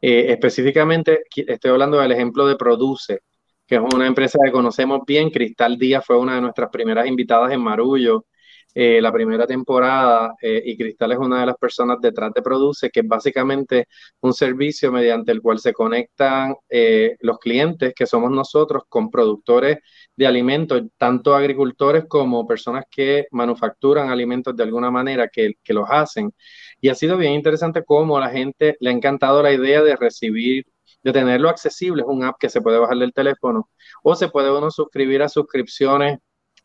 [0.00, 3.20] específicamente, estoy hablando del ejemplo de Produce,
[3.68, 5.30] que es una empresa que conocemos bien.
[5.30, 8.26] Cristal Díaz fue una de nuestras primeras invitadas en Marullo.
[8.74, 12.90] eh, la primera temporada eh, y Cristal es una de las personas detrás de Produce,
[12.90, 13.88] que es básicamente
[14.20, 19.78] un servicio mediante el cual se conectan eh, los clientes, que somos nosotros, con productores
[20.16, 25.86] de alimentos, tanto agricultores como personas que manufacturan alimentos de alguna manera, que, que los
[25.90, 26.32] hacen.
[26.80, 29.96] Y ha sido bien interesante cómo a la gente le ha encantado la idea de
[29.96, 30.64] recibir
[31.02, 32.02] de tenerlo accesible.
[32.02, 33.68] Es un app que se puede bajar del teléfono
[34.02, 36.18] o se puede uno suscribir a suscripciones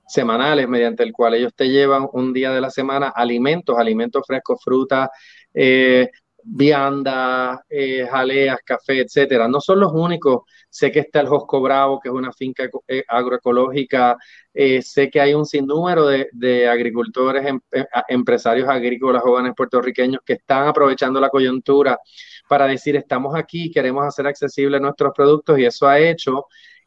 [0.08, 4.62] semanales mediante el cual ellos te llevan un día de la semana alimentos, alimentos frescos,
[4.64, 5.10] frutas,
[5.54, 6.10] eh,
[6.46, 9.48] viandas, eh, jaleas, café, etcétera.
[9.48, 10.44] No son los únicos.
[10.70, 14.18] Sé que está el Josco Bravo, que es una finca eh, agroecológica.
[14.54, 17.60] sé que hay un sinnúmero de, agricultores, em,
[18.08, 22.00] empresarios agrícolas jóvenes puertorriqueños que están aprovechando la coyuntura
[22.48, 26.46] para decir estamos aquí, queremos hacer accesibles nuestros productos y eso ha hecho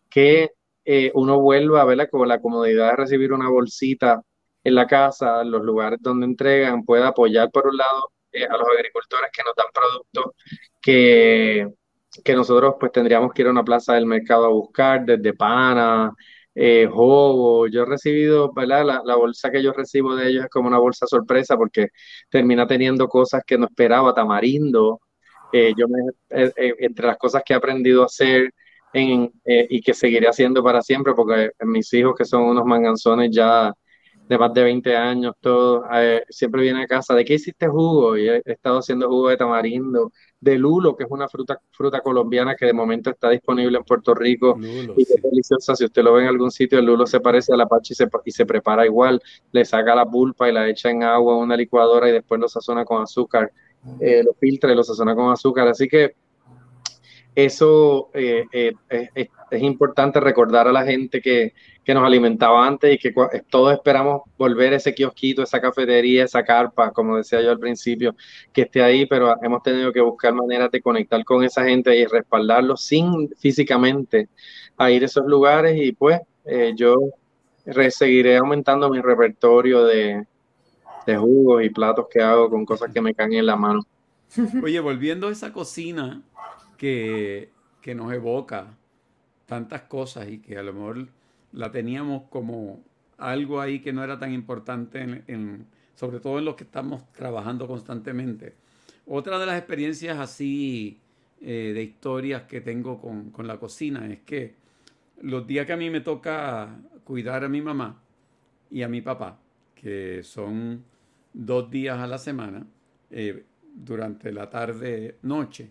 [0.09, 0.53] que
[0.85, 4.23] eh, uno vuelva a ver con la comodidad de recibir una bolsita
[4.65, 8.69] en la casa, los lugares donde entregan, pueda apoyar por un lado eh, a los
[8.69, 10.35] agricultores que nos dan productos
[10.81, 11.69] que,
[12.25, 16.13] que nosotros pues tendríamos que ir a una plaza del mercado a buscar, desde pana,
[16.55, 17.67] eh, jobo.
[17.69, 18.85] Yo he recibido, ¿verdad?
[18.85, 21.89] La, la, bolsa que yo recibo de ellos es como una bolsa sorpresa porque
[22.31, 25.01] termina teniendo cosas que no esperaba, tamarindo.
[25.53, 28.53] Eh, yo me, entre las cosas que he aprendido a hacer
[28.93, 33.73] eh, y que seguiré haciendo para siempre, porque mis hijos, que son unos manganzones ya
[34.29, 38.17] de más de 20 años, todos, eh, siempre vienen a casa, ¿de qué hiciste jugo?
[38.17, 42.57] Y he, estado haciendo jugo de tamarindo, de lulo, que es una fruta, fruta colombiana
[42.57, 45.77] que de momento está disponible en Puerto Rico y es deliciosa.
[45.77, 47.97] Si usted lo ve en algún sitio, el lulo se parece a la pacha y
[47.97, 49.23] se, y se prepara igual.
[49.53, 52.49] Le saca la pulpa y la echa en agua en una licuadora y después lo
[52.49, 53.53] sazona con azúcar.
[54.01, 55.69] Eh, lo filtra y lo sazona con azúcar.
[55.69, 56.17] Así que
[57.37, 58.73] eso eh, eh,
[59.51, 61.53] es, importante recordar a la gente que,
[61.87, 63.15] nos alimentaba antes y que
[63.49, 68.17] todos esperamos volver ese kiosquito, esa cafetería, esa carpa, como decía yo al principio,
[68.53, 72.07] que esté ahí, pero hemos tenido que buscar maneras de conectar con esa gente y
[72.07, 74.29] respaldarlos sin físicamente
[74.89, 76.97] ir a esos lugares y pues eh, yo
[77.91, 80.27] seguiré aumentando mi repertorio de,
[81.07, 83.81] de jugos y platos que hago con cosas que me caen en la mano.
[84.63, 86.23] Oye, volviendo a esa cocina,
[86.77, 87.51] que,
[87.95, 88.77] nos evoca
[89.47, 91.07] tantas cosas y que a lo mejor
[91.53, 92.83] la teníamos como
[93.17, 95.23] algo ahí que no era tan importante,
[95.95, 98.55] sobre todo en los que estamos trabajando constantemente.
[99.07, 100.99] Otra de las experiencias así
[101.41, 104.55] eh, de historias que tengo con, la cocina es que
[105.21, 108.03] los días que a mí me toca cuidar a mi mamá
[108.69, 109.39] y a mi papá,
[109.75, 110.83] que son
[111.33, 112.67] dos días a la semana,
[113.11, 113.45] eh,
[113.77, 115.71] durante la tarde-noche,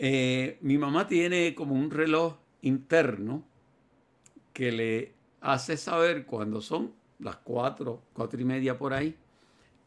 [0.00, 3.44] eh, mi mamá tiene como un reloj interno
[4.52, 9.16] que le hace saber cuando son las cuatro, cuatro y media por ahí.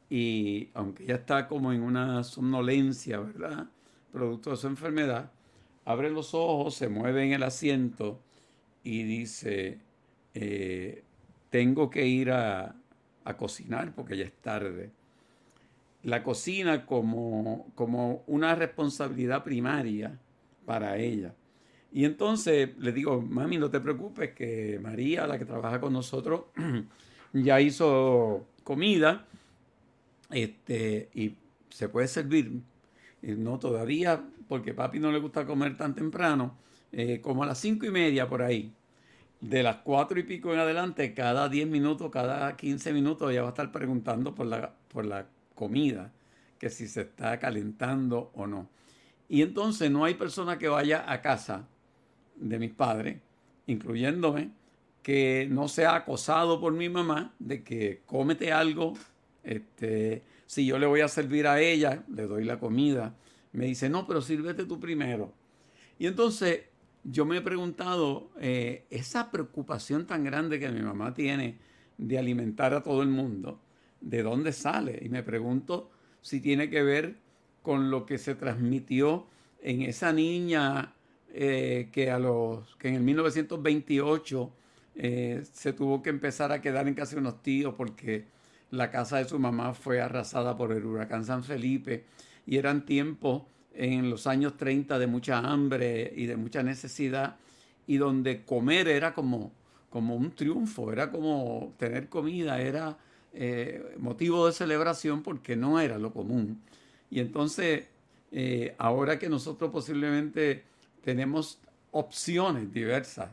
[0.10, 3.70] Y aunque ya está como en una somnolencia, ¿verdad?
[4.12, 5.32] Producto de su enfermedad,
[5.86, 8.20] abre los ojos, se mueve en el asiento
[8.84, 9.80] y dice,
[10.34, 11.06] eh,
[11.50, 12.76] tengo que ir a
[13.38, 14.92] cocinar porque ya es tarde
[16.04, 20.20] la cocina como, como una responsabilidad primaria
[20.66, 21.34] para ella.
[21.92, 26.44] Y entonces le digo, mami, no te preocupes, que María, la que trabaja con nosotros,
[27.34, 29.26] ya hizo comida
[30.32, 31.36] este, y
[31.70, 32.62] se puede servir.
[33.22, 36.58] no todavía, porque papi no le gusta comer tan temprano,
[36.92, 38.74] eh, como a las cinco y media por ahí.
[39.42, 43.50] De las cuatro y pico en adelante, cada diez minutos, cada quince minutos, ella va
[43.50, 45.26] a estar preguntando por la, por la
[45.62, 46.12] comida,
[46.58, 48.68] que si se está calentando o no.
[49.30, 51.68] Y entonces no hay persona que vaya a casa
[52.36, 53.20] de mis padres,
[53.68, 54.50] incluyéndome,
[55.04, 58.96] que no sea acosado por mi mamá de que cómete algo,
[59.44, 63.14] este, si yo le voy a servir a ella, le doy la comida,
[63.52, 65.32] me dice, no, pero sírvete tú primero.
[66.00, 66.62] Y entonces
[67.04, 71.60] yo me he preguntado, eh, esa preocupación tan grande que mi mamá tiene
[72.00, 73.60] de alimentar a todo el mundo,
[74.02, 75.00] de dónde sale.
[75.02, 77.16] Y me pregunto si tiene que ver
[77.62, 79.28] con lo que se transmitió
[79.62, 80.94] en esa niña
[81.34, 84.52] eh, que, a los, que en el 1928
[84.96, 88.26] eh, se tuvo que empezar a quedar en casa de unos tíos porque
[88.72, 92.06] la casa de su mamá fue arrasada por el huracán San Felipe
[92.46, 97.38] y eran tiempos en los años 30 de mucha hambre y de mucha necesidad
[97.88, 99.52] y donde comer era como,
[99.90, 102.98] como un triunfo, era como tener comida, era
[103.34, 106.62] eh, motivo de celebración porque no era lo común.
[107.10, 107.88] Y entonces,
[108.32, 110.64] eh, ahora que nosotros posiblemente
[111.04, 111.60] tenemos
[111.92, 113.30] opciones diversas,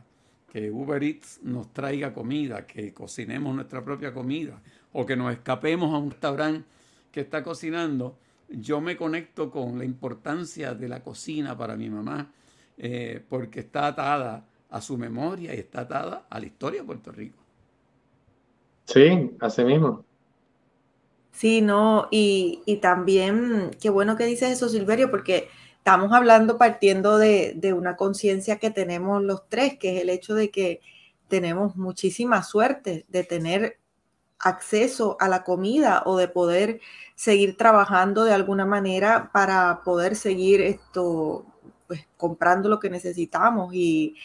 [0.51, 4.61] que Uber Eats nos traiga comida, que cocinemos nuestra propia comida,
[4.93, 6.67] o que nos escapemos a un restaurante
[7.11, 8.17] que está cocinando,
[8.49, 12.31] yo me conecto con la importancia de la cocina para mi mamá,
[12.77, 17.11] eh, porque está atada a su memoria y está atada a la historia de Puerto
[17.11, 17.38] Rico.
[18.89, 20.03] Sí, así mismo.
[21.31, 25.47] Sí, no, y, y también, qué bueno que dices eso, Silverio, porque
[25.77, 30.33] estamos hablando partiendo de, de una conciencia que tenemos los tres, que es el hecho
[30.33, 30.81] de que
[31.27, 33.77] tenemos muchísima suerte de tener
[34.39, 36.81] acceso a la comida o de poder
[37.13, 41.45] seguir trabajando de alguna manera para poder seguir esto,
[41.87, 44.15] pues comprando lo que necesitamos y,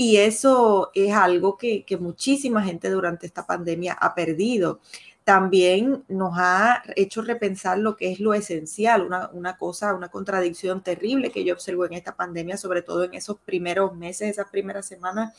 [0.00, 4.80] y eso es algo que, muchísima gente durante esta pandemia ha perdido.
[5.24, 10.82] También nos ha hecho repensar lo que es lo esencial, una, una, cosa, una contradicción
[10.82, 14.86] terrible que yo observo en esta pandemia, sobre todo en esos primeros meses, esas primeras
[14.86, 15.34] semanas,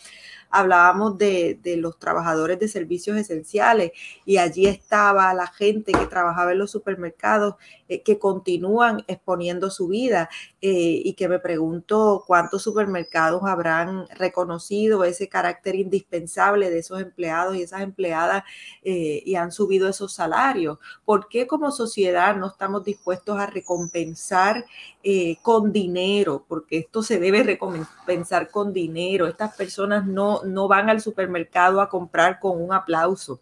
[0.52, 3.92] hablábamos de, de, los trabajadores de servicios esenciales
[4.26, 7.56] y allí estaba la gente que trabajaba en los supermercados
[7.92, 10.30] eh, que continúan exponiendo su vida
[10.62, 17.58] eh, y que me pregunto cuántos supermercados habrán reconocido ese carácter indispensable de esos empleados
[17.58, 18.44] y esas empleadas
[18.84, 20.78] eh, y han subido esos salarios.
[21.04, 24.66] ¿Por qué como sociedad no estamos dispuestos a recompensar
[25.04, 26.46] eh, con dinero?
[26.48, 29.28] Porque esto se debe recompensar con dinero.
[29.28, 33.40] Estas personas no, no van al supermercado a comprar con un aplauso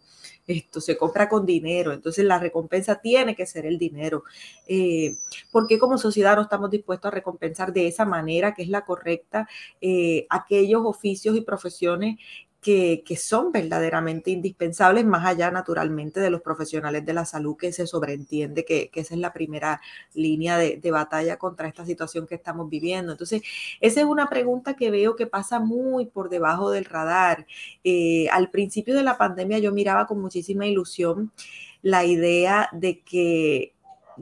[0.50, 4.24] esto se compra con dinero, entonces la recompensa tiene que ser el dinero.
[4.66, 5.16] Eh,
[5.50, 8.84] ¿Por qué como sociedad no estamos dispuestos a recompensar de esa manera que es la
[8.84, 9.48] correcta
[9.80, 12.18] eh, aquellos oficios y profesiones
[12.60, 17.86] que, son verdaderamente indispensables, más allá naturalmente de los profesionales de la salud, que se
[17.86, 19.80] sobreentiende que, esa es la primera
[20.14, 23.12] línea de, batalla contra esta situación que estamos viviendo.
[23.12, 23.42] Entonces,
[23.80, 27.46] esa es una pregunta que veo que pasa muy por debajo del radar.
[27.84, 31.32] Eh, al principio de la pandemia yo miraba con muchísima ilusión
[31.82, 33.72] la idea de que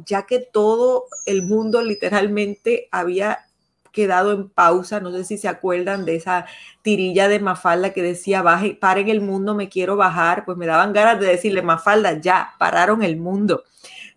[0.04, 3.47] ya que todo el mundo literalmente había
[3.98, 5.00] quedado en pausa.
[5.00, 6.46] No sé si se acuerdan de esa
[6.82, 10.44] tirilla de Mafalda que decía, baje, paren el mundo, me quiero bajar.
[10.44, 13.64] Pues me daban ganas de decirle, Mafalda, ya, pararon el mundo.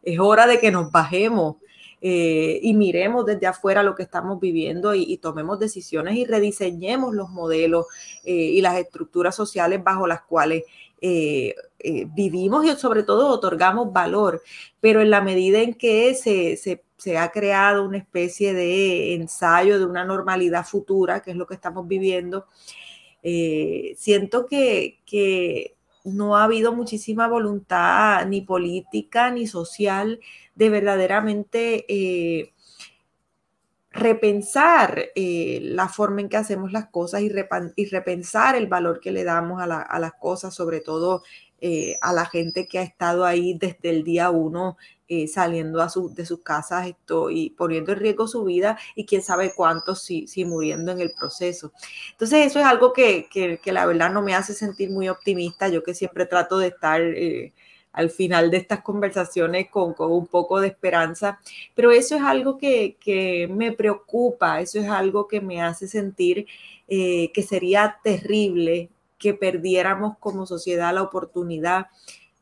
[0.04, 1.56] Es hora de que nos bajemos.
[2.04, 7.30] Eh, y miremos desde afuera lo que estamos viviendo y, tomemos decisiones y rediseñemos los
[7.30, 7.86] modelos
[8.24, 10.64] eh, y las estructuras sociales bajo las cuales
[11.00, 11.54] eh,
[12.16, 14.42] vivimos y sobre todo otorgamos valor,
[14.80, 19.80] pero en la medida en que se, se se ha creado una especie de ensayo
[19.80, 22.46] de una normalidad futura, que es lo que estamos viviendo.
[23.24, 30.20] Eh, siento que, que, no ha habido muchísima voluntad ni política ni social
[30.56, 32.54] de verdaderamente eh,
[33.92, 39.24] repensar eh, la forma en que hacemos las cosas y, repensar el valor que le
[39.24, 41.24] damos a las cosas, sobre todo
[41.64, 45.90] eh, a la gente que ha estado ahí desde el día uno eh, saliendo a
[45.90, 50.02] su, de sus casas esto, y poniendo en riesgo su vida y quién sabe cuántos
[50.02, 51.72] si, si muriendo en el proceso.
[52.14, 55.68] Entonces eso es algo que, que, que, la verdad no me hace sentir muy optimista,
[55.68, 57.02] yo que siempre trato de estar...
[57.02, 57.54] Eh,
[57.94, 61.42] al final de estas conversaciones con, un poco de esperanza,
[61.76, 66.48] pero eso es algo que, que me preocupa, eso es algo que me hace sentir
[66.88, 68.90] que sería terrible
[69.22, 71.88] que perdiéramos como sociedad la oportunidad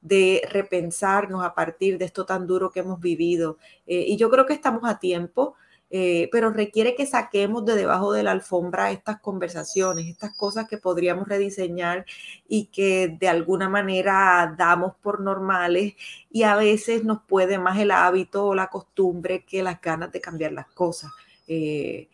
[0.02, 3.58] de repensarnos a partir de esto tan duro que hemos vivido.
[3.86, 5.56] Eh, y yo creo que estamos a tiempo,
[5.92, 10.78] eh, pero requiere que saquemos de debajo de la alfombra estas conversaciones, estas cosas que
[10.78, 12.06] podríamos rediseñar
[12.48, 15.96] y que de alguna manera damos por normales
[16.32, 20.22] y a veces nos puede más el hábito o la costumbre que las ganas de
[20.22, 21.12] cambiar las cosas.
[21.48, 22.08] Eh,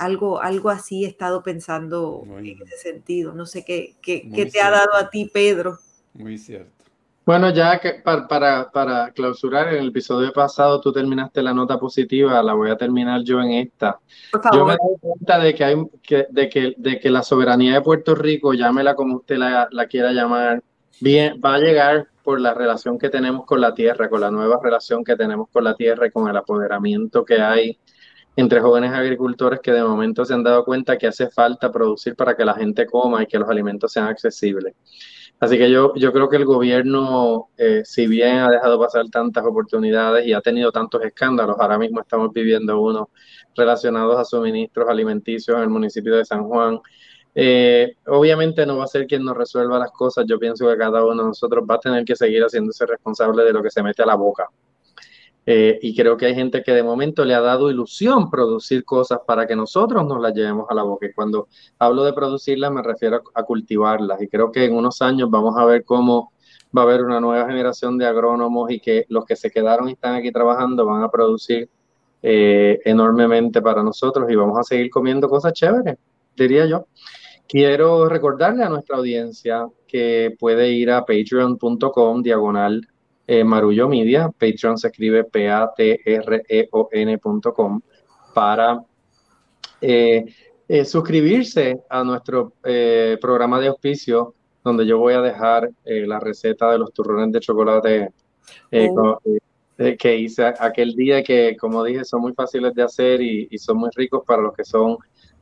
[0.00, 3.34] algo, algo así he estado pensando en ese sentido.
[3.34, 5.78] No sé qué, qué, qué te ha dado a ti, Pedro.
[6.14, 6.72] Muy cierto.
[7.26, 11.78] Bueno, ya que para, para, para, clausurar, en el episodio pasado tú terminaste la nota
[11.78, 14.00] positiva, la voy a terminar yo en esta.
[14.32, 14.58] Por favor.
[14.58, 17.82] Yo me doy cuenta de que, hay, que, de, que, de que la soberanía de
[17.82, 20.62] Puerto Rico, llámela como usted la, la quiera llamar,
[21.00, 24.58] bien, va a llegar por la relación que tenemos con la tierra, con la nueva
[24.62, 27.78] relación que tenemos con la tierra y con el apoderamiento que hay
[28.40, 32.36] entre jóvenes agricultores que de momento se han dado cuenta que hace falta producir para
[32.36, 34.74] que la gente coma y que los alimentos sean accesibles.
[35.40, 39.42] Así que yo, yo creo que el gobierno, eh, si bien ha dejado pasar tantas
[39.44, 43.08] oportunidades y ha tenido tantos escándalos, ahora mismo estamos viviendo uno
[43.56, 46.78] relacionados a suministros alimenticios en el municipio de San Juan.
[47.34, 51.02] Eh, obviamente no va a ser quien nos resuelva las cosas, yo pienso que cada
[51.04, 54.02] uno de nosotros va a tener que seguir haciéndose responsable de lo que se mete
[54.02, 54.48] a la boca.
[55.52, 59.18] Eh, y creo que hay gente que de momento le ha dado ilusión producir cosas
[59.26, 61.06] para que nosotros nos las llevemos a la boca.
[61.06, 64.22] Y cuando hablo de producirlas me refiero a, cultivarlas.
[64.22, 66.32] Y creo que en unos años vamos a ver cómo
[66.76, 69.94] va a haber una nueva generación de agrónomos y que los que se quedaron y
[69.94, 71.68] están aquí trabajando van a producir
[72.22, 75.96] eh, enormemente para nosotros y vamos a seguir comiendo cosas chéveres,
[76.36, 76.86] diría yo.
[77.48, 82.86] Quiero recordarle a nuestra audiencia que puede ir a patreon.com diagonal
[83.30, 84.28] eh, Marullo Media.
[84.28, 85.70] Patreon se escribe P-A-T-R-E-O-N.com
[88.34, 88.82] para
[89.80, 90.24] eh,
[90.66, 92.54] eh, suscribirse a nuestro
[93.20, 98.08] programa de auspicio, donde yo voy a dejar la receta de los turrones de chocolate
[98.72, 99.20] oh.
[99.96, 103.76] que hice aquel día, que como dije, son muy fáciles de hacer y, y son
[103.76, 104.96] muy ricos para los que son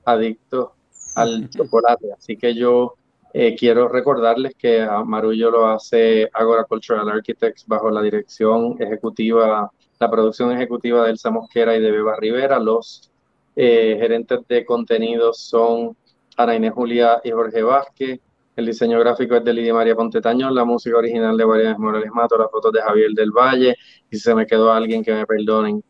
[0.05, 0.73] adictos
[1.17, 2.13] al chocolate.
[2.13, 2.98] Así que yo
[3.33, 10.11] eh, quiero recordarles que Marullo lo hace Agora Cultural Architects bajo la dirección ejecutiva, la
[10.11, 12.59] producción ejecutiva de Elsa Mosquera y de Beba Rivera.
[12.59, 13.11] Los
[13.55, 15.97] eh, gerentes de contenidos son
[16.37, 18.21] Ana Inés Julia y Jorge Vázquez.
[18.57, 22.37] El diseño gráfico es de Lidia María Pontetaño, la música original de Mariana Morales Mato,
[22.37, 23.77] las fotos de Javier del Valle.
[24.11, 25.85] Y se me quedó alguien, que me perdonen.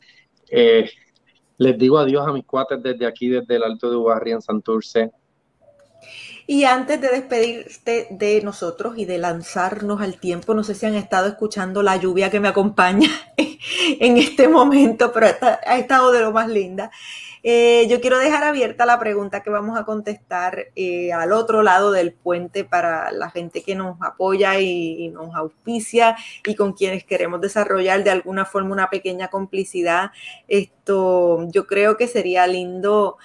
[0.51, 0.89] Eh,
[1.59, 5.11] les digo adiós a mis cuates desde aquí, desde el Alto de Ubarri en Santurce.
[6.47, 10.95] Y antes de despedirte de nosotros y de lanzarnos al tiempo, no sé si han
[10.95, 16.33] estado escuchando la lluvia que me acompaña en este momento, pero ha estado de lo
[16.33, 16.91] más linda.
[17.43, 21.93] Eh, yo quiero dejar abierta la pregunta que vamos a contestar eh, al otro lado
[21.93, 27.05] del puente para la gente que nos apoya y, y, nos auspicia y con quienes
[27.05, 30.11] queremos desarrollar de alguna forma una pequeña complicidad.
[30.49, 33.19] Esto yo creo que sería lindo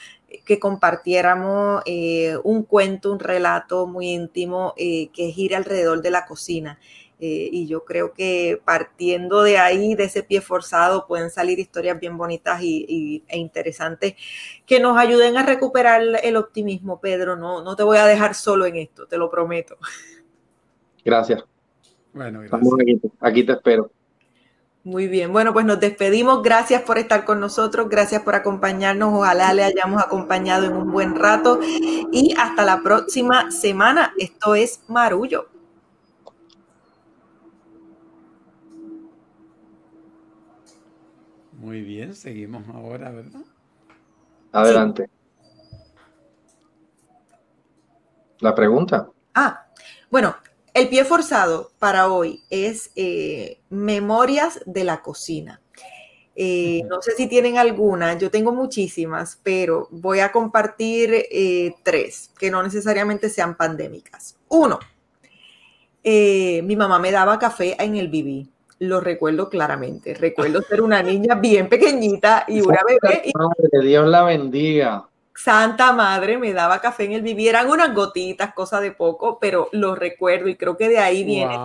[0.45, 6.25] que compartiéramos eh, un cuento, un relato muy íntimo eh, que gira alrededor de la
[6.25, 6.79] cocina.
[7.19, 11.97] Eh, y yo creo que partiendo de ahí, de ese pie forzado, pueden salir historias
[11.99, 14.15] bien bonitas y, e interesantes
[14.65, 17.37] que nos ayuden a recuperar el optimismo, Pedro.
[17.37, 19.77] No, no te voy a dejar solo en esto, te lo prometo.
[21.05, 21.43] Gracias.
[22.13, 23.11] Bueno, gracias.
[23.21, 23.89] aquí te espero.
[24.85, 26.43] Muy bien, bueno, pues nos despedimos.
[26.43, 29.13] Gracias por estar con nosotros, gracias por acompañarnos.
[29.13, 34.13] Ojalá le hayamos acompañado en un buen rato y hasta la próxima semana.
[34.17, 35.47] Esto es Marullo.
[41.53, 43.41] Muy bien, seguimos ahora, ¿verdad?
[44.51, 45.09] Adelante.
[48.39, 49.07] La pregunta.
[49.33, 49.65] Ah,
[50.11, 50.35] bueno,
[50.73, 55.61] el pie forzado para hoy es eh, Memorias de la Cocina.
[56.35, 62.31] Eh, no sé si tienen alguna, yo tengo muchísimas, pero voy a compartir eh, tres
[62.39, 64.35] que no necesariamente sean pandémicas.
[64.49, 64.79] Uno,
[66.03, 68.47] mi mamá me daba café en el BB,
[68.79, 70.15] lo recuerdo claramente.
[70.15, 73.23] Recuerdo ser una niña bien pequeñita y una bebé.
[73.25, 73.85] Y...
[73.85, 75.07] Dios la bendiga.
[75.35, 79.69] Santa Madre me daba café en el vivir, eran unas gotitas, cosa de poco, pero
[79.71, 81.59] lo recuerdo y creo que de ahí viene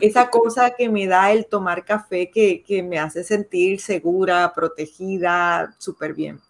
[0.00, 6.14] esa cosa que me da el tomar café que, me hace sentir segura, protegida, súper
[6.14, 6.40] bien.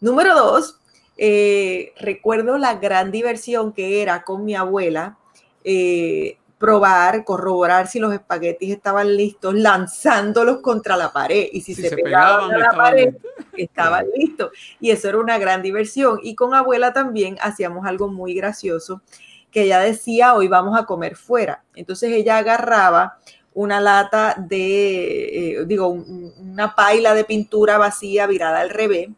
[0.00, 0.78] Número dos,
[1.16, 5.16] eh, recuerdo la gran diversión que era con mi abuela.
[5.64, 11.48] Eh, probar, corroborar si los espaguetis estaban listos, lanzándolos contra la pared.
[11.50, 13.16] Y si, se, pegaban, a la pared,
[13.56, 14.52] estaban listos.
[14.78, 16.20] Y eso era una gran diversión.
[16.22, 19.02] Y con abuela también hacíamos algo muy gracioso,
[19.50, 21.64] que ella decía, hoy vamos a comer fuera.
[21.74, 23.18] Entonces ella agarraba
[23.54, 29.08] una lata de, eh, digo, una paila de pintura vacía virada al revés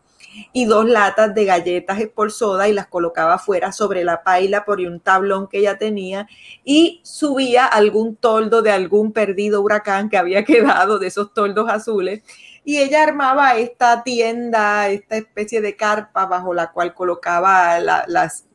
[0.53, 4.81] y dos latas de galletas por soda y las colocaba afuera sobre la paila por
[4.81, 6.27] un tablón que ella tenía
[6.65, 12.23] y subía algún toldo de algún perdido huracán que había quedado de esos toldos azules.
[12.65, 18.47] Y ella armaba esta tienda, esta especie de carpa bajo la cual colocaba las,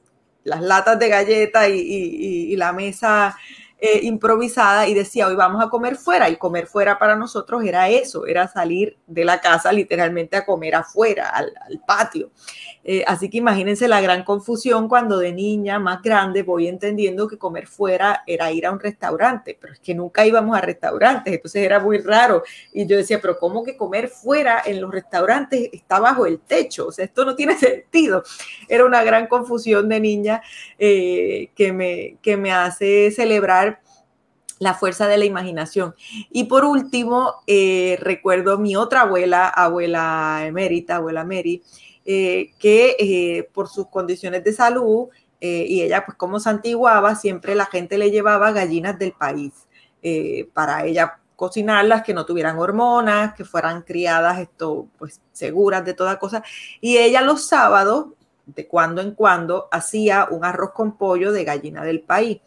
[0.44, 3.38] las latas de galletas y, y la mesa
[3.82, 6.30] eh, improvisada y decía, hoy vamos a comer fuera.
[6.30, 10.76] Y comer fuera para nosotros era eso, era salir de la casa literalmente a comer
[10.76, 11.54] afuera, al,
[11.88, 12.30] patio.
[12.92, 17.38] Eh, así que imagínense la gran confusión cuando de niña más grande voy entendiendo que
[17.38, 21.62] comer fuera era ir a un restaurante, pero es que nunca íbamos a restaurantes, entonces
[21.62, 22.42] era muy raro.
[22.74, 26.88] Y yo decía, pero ¿cómo que comer fuera en los restaurantes está bajo el techo?
[26.88, 28.24] O sea, esto no tiene sentido.
[28.68, 30.42] Era una gran confusión de niña
[30.80, 33.82] eh, que, me, que me hace celebrar
[34.58, 35.94] la fuerza de la imaginación.
[36.32, 41.62] Y por último, eh, recuerdo mi otra abuela, abuela emérita, abuela Mary,
[42.12, 45.10] eh, que eh, por sus condiciones de salud
[45.42, 49.54] y ella pues como santiguaba, siempre la gente le llevaba gallinas del país
[50.54, 56.20] para ella cocinarlas, que no tuvieran hormonas, que fueran criadas esto, pues seguras de toda
[56.20, 56.44] cosa.
[56.82, 58.08] Y ella los sábados,
[58.48, 62.42] de cuando en cuando, hacía un arroz con pollo de gallina del país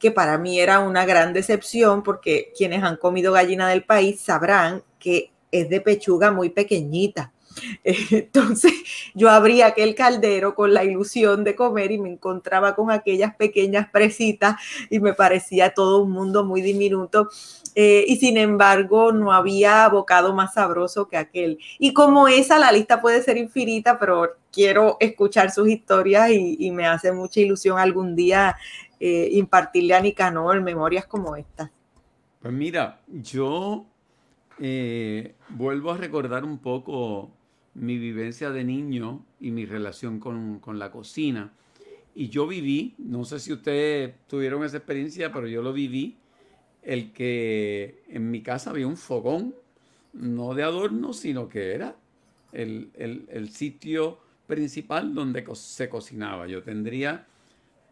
[0.00, 4.82] que para mí era una gran decepción porque quienes han comido gallina del país sabrán
[4.98, 7.32] que es de pechuga muy pequeñita.
[7.84, 8.72] Entonces
[9.14, 13.88] yo abría aquel caldero con la ilusión de comer y me encontraba con aquellas pequeñas
[13.90, 14.56] presitas
[14.90, 17.28] y me parecía todo un mundo muy diminuto.
[17.76, 21.58] Eh, y sin embargo no había bocado más sabroso que aquel.
[21.78, 26.86] Y como esa, la lista puede ser infinita, pero quiero escuchar sus historias y, me
[26.86, 28.56] hace mucha ilusión algún día
[28.98, 31.70] eh, impartirle a Nicanor memorias como esta.
[32.40, 33.86] Pues mira, yo
[34.58, 37.30] eh, vuelvo a recordar un poco
[37.74, 41.52] mi vivencia de niño y mi relación con, con, la cocina.
[42.14, 46.16] Y yo viví, no sé si ustedes tuvieron esa experiencia, pero yo lo viví,
[46.82, 49.54] el que en mi casa había un fogón,
[50.12, 51.96] no de adorno, sino que era
[52.52, 56.46] el, el, el sitio principal donde se cocinaba.
[56.46, 57.26] Yo tendría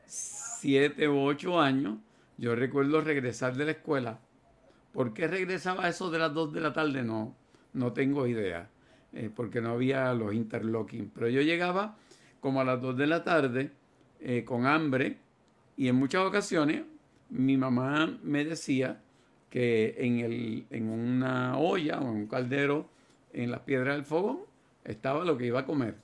[0.07, 1.99] siete u ocho años.
[2.37, 4.19] Yo recuerdo regresar de la escuela.
[4.93, 7.03] ¿Por qué regresaba eso de las dos de la tarde?
[7.03, 7.35] No,
[7.73, 8.69] no tengo idea.
[9.13, 11.11] Eh, porque no había los interlocking.
[11.15, 11.97] Pero yo llegaba
[12.41, 13.71] como a las 2 de la tarde
[14.21, 15.17] eh, con hambre
[15.77, 16.83] y en muchas ocasiones
[17.31, 19.01] mi mamá me decía
[19.51, 22.89] que en, el, en una olla o en un caldero
[23.33, 24.41] en las piedras del fogón
[24.85, 25.97] estaba lo que iba a comer.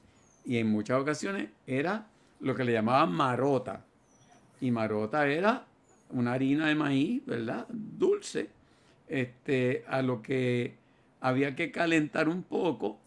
[0.45, 2.07] Y en muchas ocasiones era
[2.41, 3.85] lo que le llamaban marota.
[4.61, 5.67] Y marota era
[6.11, 7.67] una harina de maíz, ¿verdad?
[7.69, 8.51] Dulce,
[9.09, 10.75] este, a lo que
[11.25, 12.99] había que calentar un poco,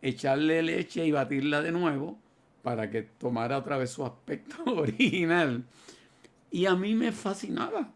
[0.00, 2.16] echarle leche y batirla de nuevo
[2.62, 5.64] para que tomara otra vez su aspecto original.
[6.52, 7.90] Y a mí me fascinaba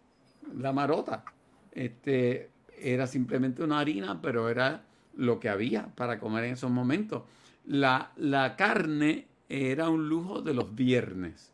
[0.53, 1.25] la marota.
[1.71, 4.83] Este, era simplemente una harina, pero era
[5.15, 7.23] lo que había para comer en esos momentos.
[7.67, 11.53] La, la carne era un lujo de los viernes,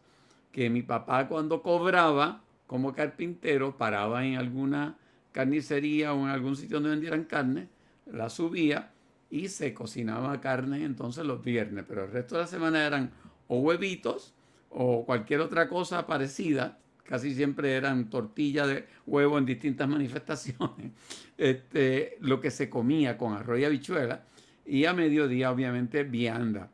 [0.50, 4.96] que mi papá cuando cobraba como carpintero paraba en alguna
[5.32, 7.68] carnicería o en algún sitio donde vendieran carne
[8.06, 8.92] la subía
[9.30, 13.10] y se cocinaba carne entonces los viernes, pero el resto de la semana eran
[13.48, 14.34] o huevitos
[14.68, 20.92] o cualquier otra cosa parecida, casi siempre eran tortillas de huevo en distintas manifestaciones,
[21.36, 24.24] este, lo que se comía con arroz y habichuela,
[24.64, 26.70] y a mediodía obviamente vianda.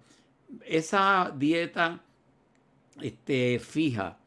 [0.65, 2.01] Esa dieta
[3.01, 4.19] este, fija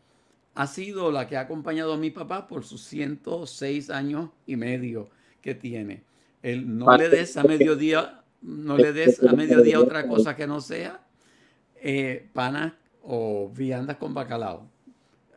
[0.54, 5.10] ha sido la que ha acompañado a mi papá por sus 106 años y medio
[5.42, 6.04] que tiene.
[6.42, 10.60] El no le des a mediodía, no le des a mediodía otra cosa que no
[10.62, 11.02] sea
[11.76, 12.74] eh, panas
[13.04, 14.70] o viandas con bacalao.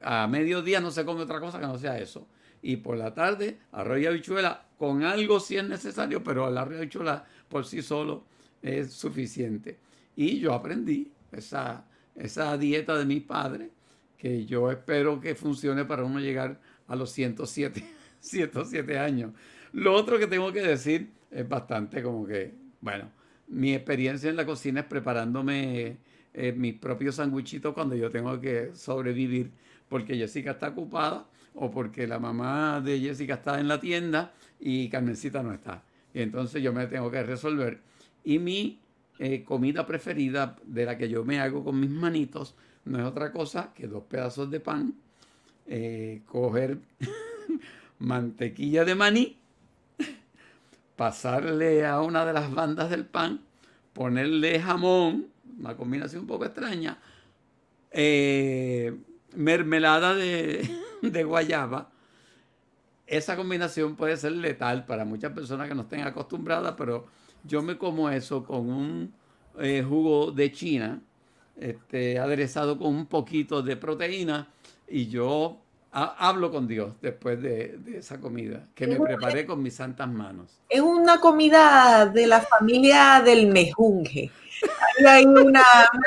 [0.00, 2.26] A mediodía no se come otra cosa que no sea eso.
[2.62, 6.74] Y por la tarde, arroz y habichuela, con algo si es necesario, pero el arroz
[6.74, 8.24] y habichuela por sí solo
[8.62, 9.78] es suficiente.
[10.16, 11.84] Y yo aprendí esa,
[12.14, 13.70] esa dieta de mi padre,
[14.16, 17.84] que yo espero que funcione para uno llegar a los 107,
[18.20, 19.32] 107 años.
[19.74, 23.10] Lo otro que tengo que decir es bastante como que, bueno,
[23.48, 25.96] mi experiencia en la cocina es preparándome
[26.32, 29.50] eh, mis propios sandwichitos cuando yo tengo que sobrevivir
[29.88, 34.88] porque Jessica está ocupada o porque la mamá de Jessica está en la tienda y
[34.88, 35.82] Carmencita no está.
[36.14, 37.80] Y entonces yo me tengo que resolver.
[38.22, 38.78] Y mi
[39.18, 42.54] eh, comida preferida de la que yo me hago con mis manitos
[42.84, 44.94] no es otra cosa que dos pedazos de pan,
[45.66, 46.78] eh, coger
[47.98, 49.43] mantequilla de maní
[50.97, 53.40] pasarle a una de las bandas del pan,
[53.92, 55.28] ponerle jamón,
[55.59, 56.99] una combinación un poco extraña,
[57.90, 58.97] eh,
[59.34, 61.90] mermelada de, guayaba.
[63.07, 67.07] Esa combinación puede ser letal para muchas personas que no estén acostumbradas, pero
[67.45, 69.14] yo me como eso con un
[69.59, 71.01] eh, jugo de China,
[71.57, 74.49] este, aderezado con un poquito de proteína,
[74.88, 75.61] y yo
[75.95, 80.59] hablo con Dios después de, esa comida que me preparé con mis santas manos.
[80.68, 84.30] Es una comida de la familia del mejunje.
[85.07, 85.62] hay una,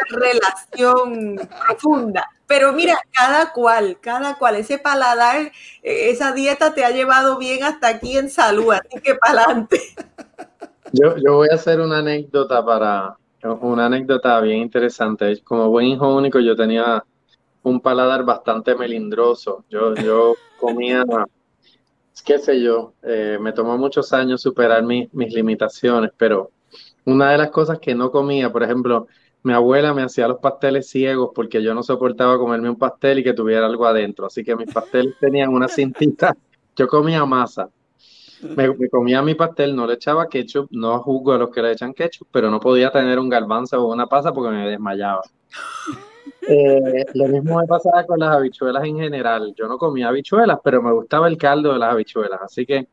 [0.09, 2.29] relación profunda.
[2.45, 5.51] Pero mira, cada cual, cada cual, ese paladar,
[5.83, 9.81] eh, esa dieta te ha llevado bien hasta aquí en salud, así que para adelante.
[10.93, 15.41] Yo, yo voy a hacer una anécdota para, una anécdota bien interesante.
[15.43, 17.03] Como buen hijo único, yo tenía
[17.67, 19.65] un paladar bastante melindroso.
[19.69, 21.03] Yo, yo comía,
[22.25, 26.51] qué sé yo, eh, me tomó muchos años superar mis limitaciones, pero
[27.05, 29.07] una de las cosas que no comía, por ejemplo,
[29.43, 33.23] mi abuela me hacía los pasteles ciegos porque yo no soportaba comerme un pastel y
[33.23, 34.25] que tuviera algo adentro.
[34.25, 36.35] Así que mis pasteles tenían una cintita.
[36.75, 37.69] Yo comía masa.
[38.55, 41.71] Me, me, comía mi pastel, no le echaba ketchup, no juzgo a los que le
[41.71, 45.21] echan ketchup, pero no podía tener un garbanzo o una pasa porque me desmayaba.
[46.47, 49.53] Eh, lo mismo me pasaba con las habichuelas en general.
[49.55, 52.39] Yo no comía habichuelas, pero me gustaba el caldo de las habichuelas.
[52.41, 52.87] Así que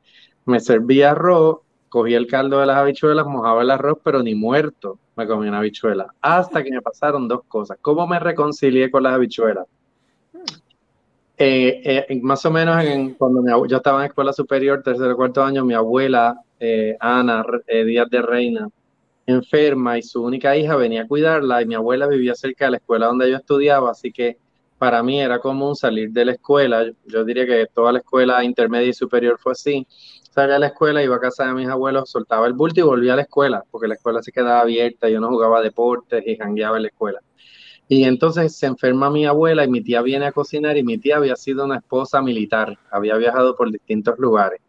[0.45, 1.59] me servía arroz,
[1.89, 5.59] cogía el caldo de las habichuelas, mojaba el arroz, pero ni muerto me comía una
[5.59, 6.12] habichuela.
[6.20, 7.78] Hasta que me pasaron dos cosas.
[7.80, 9.66] ¿Cómo me reconcilié con las habichuelas?
[11.37, 15.43] Eh, eh, más o menos en, cuando yo estaba en escuela superior, tercer o cuarto
[15.43, 16.41] año, mi abuela,
[17.01, 18.68] Ana Díaz de Reina,
[19.26, 22.76] enferma y su única hija venía a cuidarla y mi abuela vivía cerca de la
[22.78, 24.38] escuela donde yo estudiaba, así que
[24.78, 28.88] para mí era común salir de la escuela, yo diría que toda la escuela intermedia
[28.88, 29.86] y superior fue así,
[30.30, 33.12] salía a la escuela, iba a casa de mis abuelos, soltaba el bulto y volvía
[33.14, 36.76] a la escuela, porque la escuela se quedaba abierta, yo no jugaba deportes y jangueaba
[36.76, 37.20] en la escuela.
[37.86, 41.18] Y entonces se enferma mi abuela y mi tía viene a cocinar y mi tía
[41.18, 44.60] había sido una esposa militar, había viajado por distintos lugares.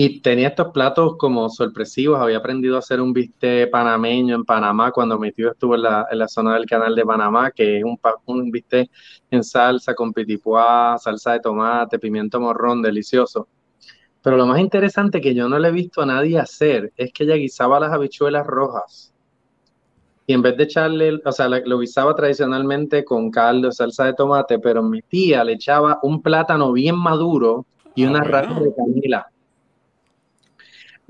[0.00, 4.92] Y tenía estos platos como sorpresivos, había aprendido a hacer un bistec panameño en Panamá
[4.92, 7.82] cuando mi tío estuvo en la, en la zona del canal de Panamá, que es
[7.82, 8.88] un, un bistec
[9.28, 13.48] en salsa con pitipuá, salsa de tomate, pimiento morrón, delicioso.
[14.22, 17.24] Pero lo más interesante que yo no le he visto a nadie hacer es que
[17.24, 19.12] ella guisaba las habichuelas rojas
[20.28, 24.60] y en vez de echarle, o sea, lo guisaba tradicionalmente con caldo, salsa de tomate,
[24.60, 29.26] pero mi tía le echaba un plátano bien maduro y una ah, de canela.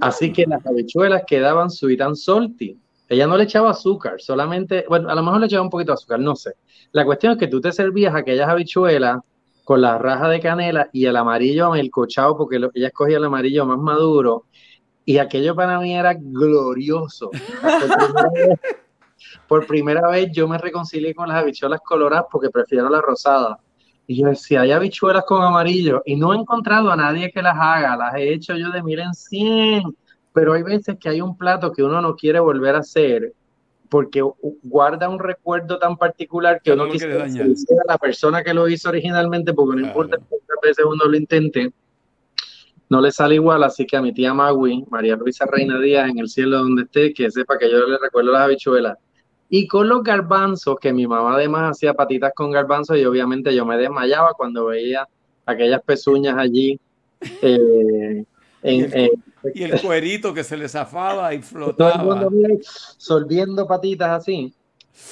[0.01, 2.79] Así que las habichuelas quedaban sweet and salty.
[3.09, 5.95] Ella no le echaba azúcar, solamente, bueno, a lo mejor le echaba un poquito de
[5.95, 6.53] azúcar, no sé.
[6.93, 9.21] La cuestión es que tú te servías aquellas habichuelas
[9.65, 13.79] con la raja de canela y el amarillo cochado, porque ella escogía el amarillo más
[13.79, 14.45] maduro,
[15.05, 17.31] y aquello para mí era glorioso.
[19.49, 23.59] por primera vez yo me reconcilié con las habichuelas coloradas porque prefiero las rosadas.
[24.11, 27.57] Y yo decía, hay habichuelas con amarillo y no he encontrado a nadie que las
[27.57, 29.83] haga, las he hecho yo de mil en cien,
[30.33, 33.35] pero hay veces que hay un plato que uno no quiere volver a hacer
[33.91, 34.23] porque
[34.63, 38.89] guarda un recuerdo tan particular que uno no quisiera a la persona que lo hizo
[38.89, 41.71] originalmente, porque no importa cuántas veces uno lo intente,
[42.89, 46.19] no le sale igual, así que a mi tía Magui, María Luisa Reina Díaz, en
[46.19, 48.97] el cielo donde esté, que sepa que yo le recuerdo las habichuelas,
[49.51, 53.65] y con los garbanzos, que mi mamá además hacía patitas con garbanzos y obviamente yo
[53.65, 55.09] me desmayaba cuando veía
[55.47, 56.79] aquellas pezuñas allí.
[58.61, 59.11] Eh, eh,
[59.55, 62.29] y, el, cuerito que se le zafaba y flotaba.
[62.97, 64.53] solviendo patitas así.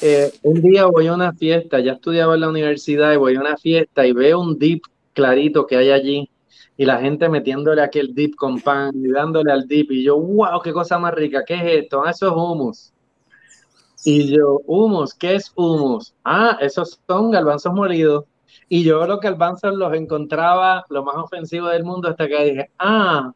[0.02, 3.40] Eh, un día voy a una fiesta, ya estudiaba en la universidad y voy a
[3.40, 4.82] una fiesta y veo un dip
[5.12, 6.28] clarito que hay allí
[6.76, 10.60] y la gente metiéndole aquel dip con pan y dándole al dip y yo, wow,
[10.60, 12.02] qué cosa más rica, ¿qué es esto?
[12.04, 12.92] Ah, eso es hummus.
[14.08, 16.14] Y yo, humus, ¿qué es humus?
[16.24, 18.24] Ah, esos son garbanzos molidos.
[18.68, 23.32] Y yo los garbanzos los encontraba lo más ofensivo del mundo hasta que dije, ah,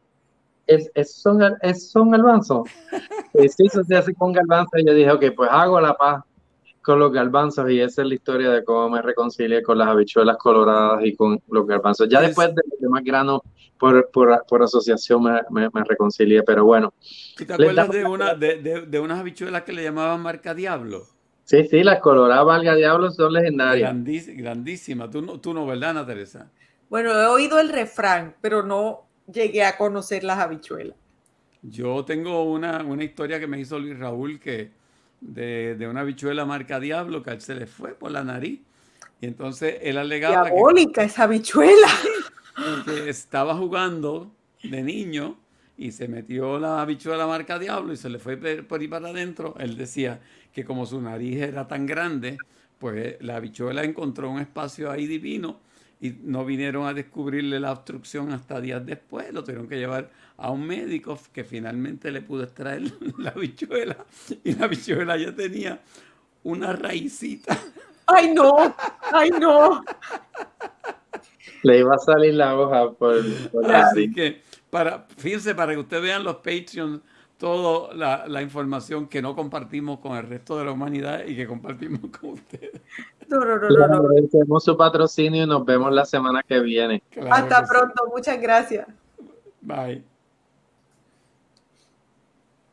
[0.67, 2.69] es, es son, es, son garbanzos.
[3.33, 4.79] si eso se hace con garbanzos.
[4.79, 6.23] Y yo dije, ok, pues hago la paz
[6.81, 10.37] con los garbanzos y esa es la historia de cómo me reconcilié con las habichuelas
[10.37, 12.09] coloradas y con los garbanzos.
[12.09, 13.41] Ya después de los demás granos
[13.77, 16.93] por, por, por asociación me, me, me, reconcilié, pero bueno.
[17.37, 21.05] te acuerdas de, una, de, de, unas habichuelas que le llamaban marca diablo?
[21.43, 23.93] Sí, sí, las coloradas marca diablo son legendarias.
[24.35, 25.09] grandísima.
[25.09, 26.51] Tú no, tú no, ¿verdad, Ana Teresa?
[26.89, 30.97] Bueno, he oído el refrán, pero no llegué a conocer las habichuelas.
[31.61, 34.71] Yo tengo una, una historia que me hizo Luis Raúl que
[35.21, 38.59] de, de, una habichuela marca Diablo que se le fue por la nariz.
[39.21, 40.49] Y entonces él alegaba.
[40.49, 41.87] Diabólica esa habichuela
[42.85, 44.31] que estaba jugando
[44.63, 45.37] de niño
[45.77, 49.55] y se metió la habichuela marca Diablo y se le fue por ahí para adentro.
[49.59, 50.19] Él decía
[50.53, 52.37] que como su nariz era tan grande,
[52.77, 55.59] pues la habichuela encontró un espacio ahí divino
[55.99, 59.31] y no vinieron a descubrirle la obstrucción hasta días después.
[59.31, 60.09] Lo tuvieron que llevar
[60.41, 62.81] a un médico que finalmente le pudo extraer
[63.19, 63.97] la habichuela
[64.43, 65.79] y la habichuela ya tenía
[66.43, 67.57] una raicita.
[68.07, 68.75] ¡Ay, no!
[69.13, 69.83] ¡Ay, no!
[71.61, 73.15] Le iba a salir la hoja por...
[73.71, 77.01] Así que, para, fíjense, para que ustedes vean los Patreons,
[77.37, 81.47] toda la, la, información que no compartimos con el resto de la humanidad y que
[81.47, 82.81] compartimos con ustedes.
[83.27, 83.83] No, no, no, no.
[83.83, 87.03] Agradecemos su patrocinio y nos vemos la semana que viene.
[87.29, 88.87] Hasta pronto, muchas gracias.
[89.61, 90.10] Bye.